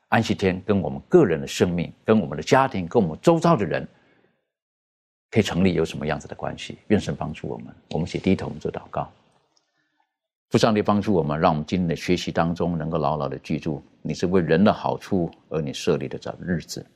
[0.08, 3.86] 安息天跟我们个人的生命、跟我们的家庭、跟我们周遭的人
[5.34, 6.78] 可以成立有什么样子的关系。
[6.86, 9.10] 愿神帮助我们，我们写低头我们做祷告。
[10.48, 16.86] 父上帝帮助我们，让我们今天的学习当中能够牢牢的记住，你是为人的好处而你设立的这日子，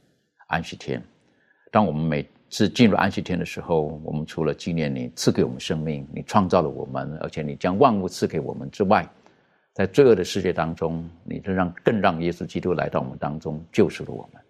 [0.46, 1.02] 安息天。
[1.72, 9.04] 当我们每次进入安息天的时候，我们除了纪念你赐给我们生命，你创造了我们，而且你将万物赐给我们之外，
[9.74, 14.40] 在罪恶的世界当中，你就让更让耶稣基督来到我们当中救赎了我们。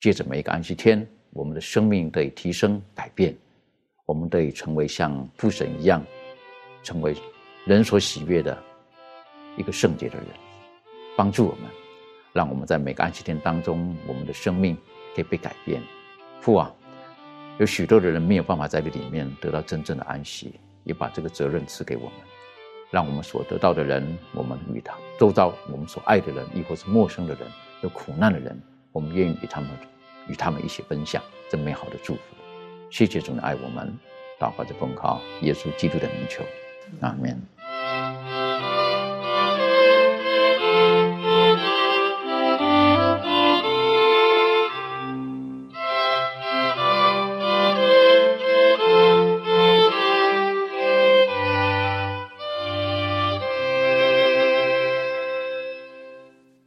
[0.00, 3.36] 借着每一个安息天，我们的生命得以提升改变，
[4.06, 6.02] 我们得以成为像父神一样，
[6.82, 7.14] 成为。
[7.64, 8.60] 人所喜悦的
[9.56, 10.26] 一个圣洁的人，
[11.16, 11.70] 帮助我们，
[12.32, 14.76] 让我们在每个安息天当中，我们的生命
[15.14, 15.80] 可以被改变。
[16.40, 16.74] 父啊，
[17.60, 22.12] 有许多的人没有办法在这里面得到真正的安息，也把这个责任赐给我们，
[22.90, 27.48] 让我们所得到的人，我们与他周遭我们所爱的人，亦或是陌生的人，
[27.84, 28.60] 有苦难的人，
[28.90, 29.70] 我们愿意与他们
[30.28, 32.20] 与他们一起分享这美好的祝福。
[32.90, 33.98] 谢谢主的爱我们，
[34.38, 36.44] 祷告着奉靠耶稣基督的名求。
[37.00, 37.40] 阿门